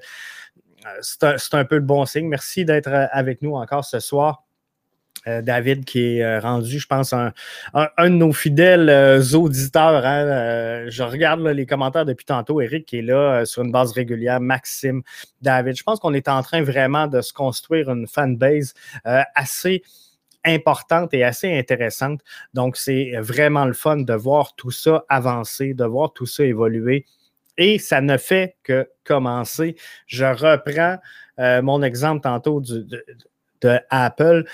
c'est 1.01 1.25
un, 1.25 1.35
un, 1.51 1.65
peu 1.65 1.75
le 1.75 1.81
bon 1.81 2.05
signe. 2.05 2.29
Merci 2.29 2.63
d'être 2.63 3.09
avec 3.11 3.41
nous 3.41 3.55
encore 3.55 3.83
ce 3.83 3.99
soir. 3.99 4.46
Euh, 5.25 5.41
David 5.41 5.85
qui 5.85 6.17
est 6.17 6.23
euh, 6.23 6.39
rendu, 6.39 6.79
je 6.79 6.87
pense, 6.87 7.13
un, 7.13 7.31
de 7.73 8.07
nos 8.09 8.31
fidèles 8.31 8.89
euh, 8.89 9.21
auditeurs. 9.33 10.05
Hein, 10.05 10.89
je 10.89 11.03
regarde 11.03 11.41
les 11.41 11.65
commentaires 11.65 12.05
depuis 12.05 12.25
tantôt. 12.25 12.61
Eric 12.61 12.85
qui 12.85 12.99
est 12.99 13.01
là 13.01 13.45
sur 13.45 13.63
une 13.63 13.71
base 13.71 13.91
régulière. 13.91 14.39
Maxime, 14.39 15.01
David. 15.41 15.77
Je 15.77 15.83
pense 15.83 15.99
qu'on 15.99 16.13
est 16.13 16.27
en 16.27 16.41
train 16.41 16.61
vraiment 16.61 17.07
de 17.07 17.21
se 17.21 17.33
construire 17.33 17.89
une 17.89 18.07
fanbase 18.07 18.73
assez 19.03 19.81
importante 20.45 21.13
et 21.13 21.23
assez 21.23 21.57
intéressante. 21.57 22.21
Donc, 22.53 22.77
c'est 22.77 23.13
vraiment 23.19 23.65
le 23.65 23.73
fun 23.73 23.97
de 23.97 24.13
voir 24.13 24.55
tout 24.55 24.71
ça 24.71 25.03
avancer, 25.09 25.73
de 25.73 25.83
voir 25.83 26.13
tout 26.13 26.25
ça 26.25 26.43
évoluer. 26.43 27.05
Et 27.57 27.79
ça 27.79 28.01
ne 28.01 28.17
fait 28.17 28.55
que 28.63 28.87
commencer. 29.03 29.75
Je 30.05 30.25
reprends 30.25 30.97
mon 31.61 31.81
exemple 31.81 32.21
tantôt 32.21 32.61
de 32.61 33.79
Apple 33.89 34.45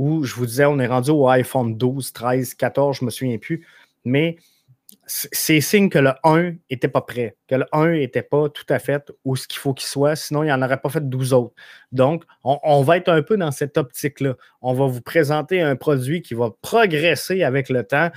où 0.00 0.24
je 0.24 0.34
vous 0.34 0.46
disais, 0.46 0.64
on 0.64 0.78
est 0.78 0.86
rendu 0.86 1.10
au 1.10 1.28
iPhone 1.28 1.76
12, 1.76 2.14
13, 2.14 2.54
14, 2.54 2.96
je 2.96 3.04
ne 3.04 3.06
me 3.06 3.10
souviens 3.10 3.36
plus. 3.36 3.66
Mais 4.06 4.38
c'est 5.04 5.60
signe 5.60 5.90
que 5.90 5.98
le 5.98 6.12
1 6.24 6.54
n'était 6.70 6.88
pas 6.88 7.02
prêt, 7.02 7.36
que 7.46 7.56
le 7.56 7.66
1 7.70 7.98
n'était 7.98 8.22
pas 8.22 8.48
tout 8.48 8.64
à 8.70 8.78
fait 8.78 9.12
où 9.26 9.36
ce 9.36 9.46
qu'il 9.46 9.58
faut 9.58 9.74
qu'il 9.74 9.88
soit, 9.88 10.16
sinon 10.16 10.42
il 10.42 10.48
n'en 10.48 10.62
aurait 10.62 10.80
pas 10.80 10.88
fait 10.88 11.06
12 11.06 11.34
autres. 11.34 11.54
Donc, 11.92 12.24
on, 12.44 12.80
va 12.80 12.96
être 12.96 13.10
un 13.10 13.20
peu 13.20 13.36
dans 13.36 13.50
cette 13.50 13.76
optique-là. 13.76 14.36
On 14.62 14.72
va 14.72 14.86
vous 14.86 15.02
présenter 15.02 15.60
un 15.60 15.76
produit 15.76 16.22
qui 16.22 16.32
va 16.32 16.48
progresser 16.62 17.42
avec 17.42 17.68
le 17.68 17.84
temps. 17.84 18.10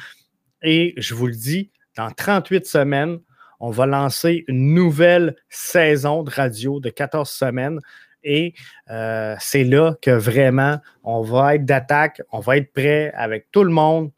Et 0.62 0.94
je 0.96 1.14
vous 1.16 1.28
le 1.28 1.36
dis, 1.36 1.70
dans 1.98 2.12
38 2.12 2.66
semaines, 2.66 3.20
on 3.60 3.72
va 3.72 3.86
lancer 3.86 4.46
une 4.48 4.74
nouvelle 4.74 5.36
saison 5.50 6.24
de 6.24 6.32
radio 6.32 6.80
de 6.80 6.90
14 6.90 7.30
semaines 7.30 7.82
et 8.24 8.54
euh, 8.90 9.36
c'est 9.40 9.64
là 9.64 9.96
que 10.02 10.12
vraiment 10.12 10.80
on 11.04 11.22
va 11.22 11.56
être 11.56 11.66
d'attaque, 11.66 12.22
on 12.32 12.40
va 12.40 12.58
être 12.58 12.72
prêt 12.74 13.12
avec 13.16 13.52
tout 13.52 13.64
le 13.64 13.72
monde. 13.72 14.12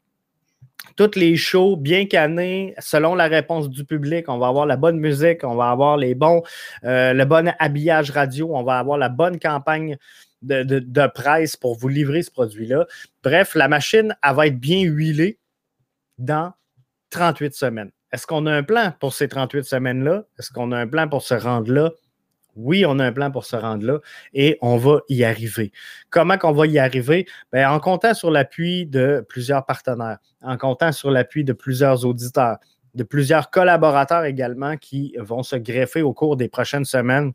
Toutes 0.96 1.16
les 1.16 1.36
shows 1.36 1.76
bien 1.76 2.06
cannées, 2.06 2.74
selon 2.78 3.14
la 3.14 3.26
réponse 3.26 3.68
du 3.68 3.84
public, 3.84 4.28
on 4.28 4.38
va 4.38 4.48
avoir 4.48 4.64
la 4.64 4.76
bonne 4.76 4.98
musique, 4.98 5.44
on 5.44 5.54
va 5.54 5.70
avoir 5.70 5.98
les 5.98 6.14
bons, 6.14 6.42
euh, 6.84 7.12
le 7.12 7.24
bon 7.26 7.52
habillage 7.58 8.10
radio, 8.10 8.50
on 8.54 8.62
va 8.62 8.78
avoir 8.78 8.96
la 8.96 9.10
bonne 9.10 9.38
campagne 9.38 9.98
de, 10.42 11.06
presse 11.08 11.56
pour 11.56 11.76
vous 11.76 11.88
livrer 11.88 12.22
ce 12.22 12.30
produit-là. 12.30 12.86
Bref, 13.22 13.54
la 13.54 13.68
machine, 13.68 14.16
elle 14.22 14.34
va 14.34 14.46
être 14.46 14.58
bien 14.58 14.82
huilée 14.82 15.38
dans 16.18 16.52
38 17.10 17.54
semaines. 17.54 17.90
Est-ce 18.12 18.26
qu'on 18.26 18.46
a 18.46 18.52
un 18.52 18.62
plan 18.62 18.92
pour 19.00 19.12
ces 19.12 19.28
38 19.28 19.64
semaines-là? 19.64 20.24
Est-ce 20.38 20.50
qu'on 20.50 20.72
a 20.72 20.78
un 20.78 20.86
plan 20.86 21.08
pour 21.08 21.22
se 21.22 21.34
rendre 21.34 21.72
là? 21.72 21.90
Oui, 22.56 22.84
on 22.86 22.98
a 22.98 23.04
un 23.04 23.12
plan 23.12 23.30
pour 23.30 23.44
se 23.44 23.54
rendre 23.54 23.86
là 23.86 23.98
et 24.32 24.58
on 24.62 24.76
va 24.76 25.00
y 25.08 25.24
arriver. 25.24 25.72
Comment 26.10 26.38
qu'on 26.38 26.52
va 26.52 26.66
y 26.66 26.78
arriver? 26.78 27.26
Bien, 27.52 27.70
en 27.70 27.78
comptant 27.80 28.14
sur 28.14 28.30
l'appui 28.30 28.86
de 28.86 29.24
plusieurs 29.28 29.66
partenaires, 29.66 30.18
en 30.42 30.56
comptant 30.56 30.90
sur 30.90 31.10
l'appui 31.10 31.44
de 31.44 31.52
plusieurs 31.52 32.04
auditeurs, 32.06 32.56
de 32.94 33.04
plusieurs 33.04 33.50
collaborateurs 33.50 34.24
également 34.24 34.76
qui 34.76 35.14
vont 35.18 35.42
se 35.42 35.56
greffer 35.56 36.02
au 36.02 36.14
cours 36.14 36.36
des 36.36 36.48
prochaines 36.48 36.86
semaines 36.86 37.32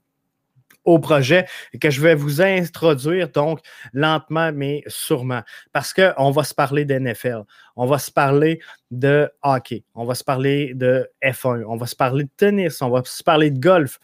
au 0.84 1.00
projet 1.00 1.46
et 1.74 1.80
que 1.80 1.90
je 1.90 2.02
vais 2.02 2.16
vous 2.16 2.42
introduire 2.42 3.30
donc 3.30 3.60
lentement 3.94 4.52
mais 4.52 4.84
sûrement 4.88 5.42
parce 5.72 5.94
qu'on 5.94 6.32
va 6.32 6.44
se 6.44 6.56
parler 6.56 6.86
d'NFL, 6.86 7.44
on 7.76 7.86
va 7.86 8.00
se 8.00 8.12
parler 8.12 8.60
de 8.90 9.30
hockey, 9.44 9.84
on 9.94 10.06
va 10.06 10.16
se 10.16 10.24
parler 10.24 10.74
de 10.74 11.08
F1, 11.24 11.64
on 11.68 11.78
va 11.78 11.86
se 11.86 11.96
parler 11.96 12.24
de 12.24 12.32
tennis, 12.36 12.82
on 12.82 12.90
va 12.90 13.04
se 13.06 13.24
parler 13.24 13.52
de 13.52 13.60
golf, 13.60 14.00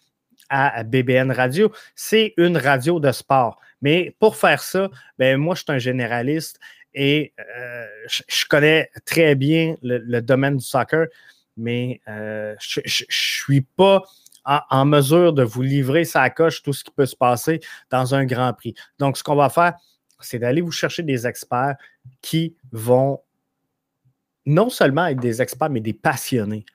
à 0.49 0.83
BBN 0.83 1.31
Radio, 1.31 1.71
c'est 1.95 2.33
une 2.37 2.57
radio 2.57 2.99
de 2.99 3.11
sport. 3.11 3.59
Mais 3.81 4.15
pour 4.19 4.35
faire 4.35 4.61
ça, 4.61 4.89
ben 5.17 5.37
moi, 5.37 5.55
je 5.55 5.63
suis 5.63 5.71
un 5.71 5.77
généraliste 5.77 6.59
et 6.93 7.33
euh, 7.39 7.85
je, 8.07 8.45
connais 8.47 8.89
très 9.05 9.35
bien 9.35 9.75
le, 9.83 10.19
domaine 10.21 10.57
du 10.57 10.65
soccer, 10.65 11.07
mais 11.55 12.01
euh, 12.07 12.55
je 12.59 12.79
ne 12.79 13.05
suis 13.09 13.61
pas 13.61 14.01
en, 14.45 14.85
mesure 14.85 15.33
de 15.33 15.43
vous 15.43 15.61
livrer 15.61 16.05
sa 16.05 16.29
coche 16.29 16.63
tout 16.63 16.73
ce 16.73 16.83
qui 16.83 16.91
peut 16.91 17.05
se 17.05 17.15
passer 17.15 17.59
dans 17.91 18.15
un 18.15 18.25
grand 18.25 18.53
prix. 18.53 18.73
Donc, 18.97 19.17
ce 19.17 19.23
qu'on 19.23 19.35
va 19.35 19.49
faire, 19.49 19.73
c'est 20.19 20.39
d'aller 20.39 20.61
vous 20.61 20.71
chercher 20.71 21.03
des 21.03 21.27
experts 21.27 21.75
qui 22.21 22.55
vont 22.71 23.19
non 24.45 24.69
seulement 24.69 25.05
être 25.07 25.19
des 25.19 25.41
experts, 25.41 25.69
mais 25.69 25.81
des 25.81 25.93
passionnés. 25.93 26.65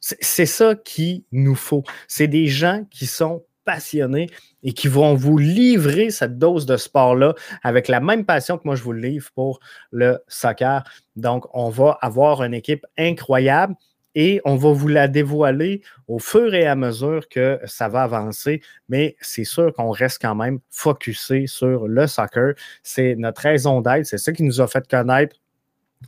C'est 0.00 0.46
ça 0.46 0.74
qu'il 0.74 1.24
nous 1.30 1.54
faut. 1.54 1.84
C'est 2.08 2.28
des 2.28 2.46
gens 2.46 2.84
qui 2.90 3.06
sont 3.06 3.44
passionnés 3.64 4.28
et 4.62 4.72
qui 4.72 4.88
vont 4.88 5.14
vous 5.14 5.38
livrer 5.38 6.10
cette 6.10 6.38
dose 6.38 6.66
de 6.66 6.76
sport-là 6.76 7.34
avec 7.62 7.88
la 7.88 8.00
même 8.00 8.24
passion 8.24 8.58
que 8.58 8.62
moi 8.64 8.74
je 8.74 8.82
vous 8.82 8.92
le 8.92 9.00
livre 9.00 9.30
pour 9.34 9.60
le 9.90 10.18
soccer. 10.28 10.82
Donc, 11.16 11.46
on 11.54 11.68
va 11.68 11.98
avoir 12.00 12.42
une 12.42 12.54
équipe 12.54 12.86
incroyable 12.98 13.74
et 14.14 14.40
on 14.44 14.56
va 14.56 14.72
vous 14.72 14.88
la 14.88 15.06
dévoiler 15.06 15.82
au 16.08 16.18
fur 16.18 16.52
et 16.54 16.66
à 16.66 16.74
mesure 16.74 17.28
que 17.28 17.60
ça 17.64 17.88
va 17.88 18.02
avancer. 18.02 18.60
Mais 18.88 19.16
c'est 19.20 19.44
sûr 19.44 19.72
qu'on 19.72 19.90
reste 19.90 20.20
quand 20.20 20.34
même 20.34 20.58
focusé 20.68 21.46
sur 21.46 21.86
le 21.86 22.06
soccer. 22.06 22.54
C'est 22.82 23.14
notre 23.16 23.42
raison 23.42 23.80
d'être. 23.80 24.06
C'est 24.06 24.18
ça 24.18 24.32
qui 24.32 24.42
nous 24.42 24.60
a 24.60 24.66
fait 24.66 24.86
connaître 24.88 25.36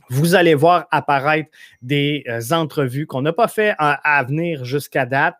vous 0.09 0.35
allez 0.35 0.55
voir 0.55 0.87
apparaître 0.91 1.49
des 1.81 2.23
euh, 2.27 2.41
entrevues 2.51 3.05
qu'on 3.07 3.21
n'a 3.21 3.33
pas 3.33 3.47
fait 3.47 3.75
à, 3.77 4.23
venir 4.23 4.65
jusqu'à 4.65 5.05
date. 5.05 5.35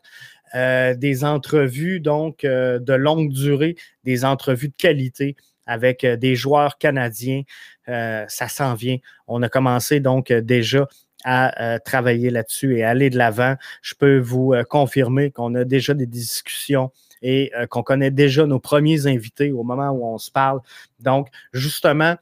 Euh, 0.55 0.93
des 0.93 1.23
entrevues 1.25 1.99
donc 1.99 2.43
euh, 2.43 2.77
de 2.77 2.93
longue 2.93 3.31
durée, 3.31 3.75
des 4.03 4.23
entrevues 4.23 4.67
de 4.67 4.75
qualité 4.77 5.35
avec 5.65 6.05
des 6.05 6.35
joueurs 6.35 6.77
canadiens. 6.77 7.43
ça 7.87 8.47
s'en 8.49 8.73
vient. 8.75 8.97
On 9.27 9.41
a 9.41 9.49
commencé 9.49 10.01
donc 10.01 10.31
déjà 10.31 10.87
à 11.23 11.79
travailler 11.79 12.29
là-dessus 12.31 12.77
et 12.77 12.83
aller 12.83 13.09
de 13.09 13.17
l'avant. 13.17 13.55
Je 13.81 13.93
peux 13.95 14.17
vous 14.19 14.53
confirmer 14.69 15.31
qu'on 15.31 15.55
a 15.55 15.63
déjà 15.63 15.93
des 15.93 16.05
discussions 16.05 16.91
et 17.21 17.49
qu'on 17.69 17.81
connaît 17.81 18.11
déjà 18.11 18.45
nos 18.45 18.59
premiers 18.59 19.07
invités 19.07 19.53
au 19.53 19.63
moment 19.63 19.91
où 19.91 20.05
on 20.05 20.17
se 20.17 20.29
parle. 20.29 20.59
Donc, 20.99 21.29
justement, 21.53 22.17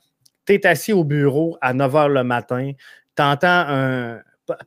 tu 0.46 0.54
es 0.54 0.66
assis 0.66 0.94
au 0.94 1.04
bureau 1.04 1.58
à 1.62 1.74
9 1.74 1.94
h 1.94 2.08
le 2.08 2.24
matin, 2.24 2.72
tu 3.16 3.24
entends 3.24 3.66
un, 3.68 4.20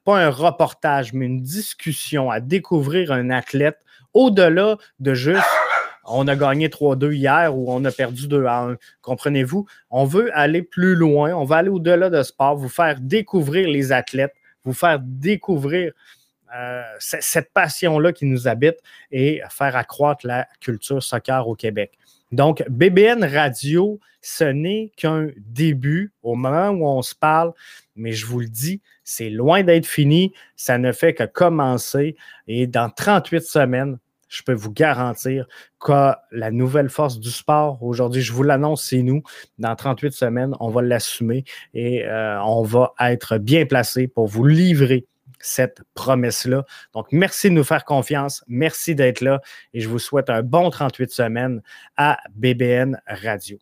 pas 0.04 0.18
un 0.18 0.30
reportage, 0.30 1.12
mais 1.12 1.26
une 1.26 1.42
discussion 1.42 2.30
à 2.30 2.40
découvrir 2.40 3.12
un 3.12 3.30
athlète 3.30 3.78
au-delà 4.12 4.76
de 5.00 5.14
juste 5.14 5.44
on 6.06 6.28
a 6.28 6.36
gagné 6.36 6.68
3-2 6.68 7.12
hier 7.12 7.56
ou 7.56 7.72
on 7.72 7.84
a 7.84 7.90
perdu 7.90 8.28
2 8.28 8.46
1. 8.46 8.76
Comprenez-vous? 9.02 9.66
On 9.90 10.04
veut 10.04 10.30
aller 10.36 10.62
plus 10.62 10.94
loin, 10.94 11.32
on 11.32 11.44
va 11.44 11.56
aller 11.56 11.70
au-delà 11.70 12.10
de 12.10 12.22
sport, 12.22 12.56
vous 12.56 12.68
faire 12.68 13.00
découvrir 13.00 13.68
les 13.68 13.92
athlètes, 13.92 14.34
vous 14.64 14.74
faire 14.74 14.98
découvrir 15.00 15.92
euh, 16.54 16.82
cette 16.98 17.52
passion-là 17.52 18.12
qui 18.12 18.26
nous 18.26 18.46
habite 18.46 18.76
et 19.10 19.42
faire 19.50 19.76
accroître 19.76 20.26
la 20.26 20.46
culture 20.60 21.02
soccer 21.02 21.48
au 21.48 21.54
Québec. 21.54 21.98
Donc, 22.32 22.64
BBN 22.68 23.24
Radio, 23.24 24.00
ce 24.20 24.44
n'est 24.44 24.90
qu'un 24.96 25.28
début 25.36 26.12
au 26.22 26.34
moment 26.34 26.70
où 26.70 26.86
on 26.86 27.02
se 27.02 27.14
parle, 27.14 27.52
mais 27.94 28.12
je 28.12 28.26
vous 28.26 28.40
le 28.40 28.48
dis, 28.48 28.80
c'est 29.04 29.30
loin 29.30 29.62
d'être 29.62 29.86
fini. 29.86 30.32
Ça 30.56 30.78
ne 30.78 30.92
fait 30.92 31.14
que 31.14 31.24
commencer 31.24 32.16
et 32.48 32.66
dans 32.66 32.90
38 32.90 33.42
semaines, 33.42 33.98
je 34.28 34.42
peux 34.42 34.54
vous 34.54 34.72
garantir 34.72 35.46
que 35.78 36.12
la 36.32 36.50
nouvelle 36.50 36.88
force 36.88 37.20
du 37.20 37.30
sport, 37.30 37.82
aujourd'hui, 37.82 38.22
je 38.22 38.32
vous 38.32 38.42
l'annonce, 38.42 38.84
c'est 38.84 39.02
nous. 39.02 39.22
Dans 39.58 39.76
38 39.76 40.12
semaines, 40.12 40.54
on 40.58 40.70
va 40.70 40.82
l'assumer 40.82 41.44
et 41.72 42.04
euh, 42.04 42.42
on 42.42 42.62
va 42.62 42.94
être 43.00 43.38
bien 43.38 43.66
placé 43.66 44.08
pour 44.08 44.26
vous 44.26 44.44
livrer 44.44 45.06
cette 45.44 45.82
promesse-là. 45.94 46.64
Donc, 46.94 47.06
merci 47.12 47.50
de 47.50 47.54
nous 47.54 47.64
faire 47.64 47.84
confiance. 47.84 48.44
Merci 48.48 48.94
d'être 48.94 49.20
là 49.20 49.40
et 49.72 49.80
je 49.80 49.88
vous 49.88 49.98
souhaite 49.98 50.30
un 50.30 50.42
bon 50.42 50.70
38 50.70 51.10
semaines 51.10 51.62
à 51.96 52.18
BBN 52.34 53.00
Radio. 53.06 53.58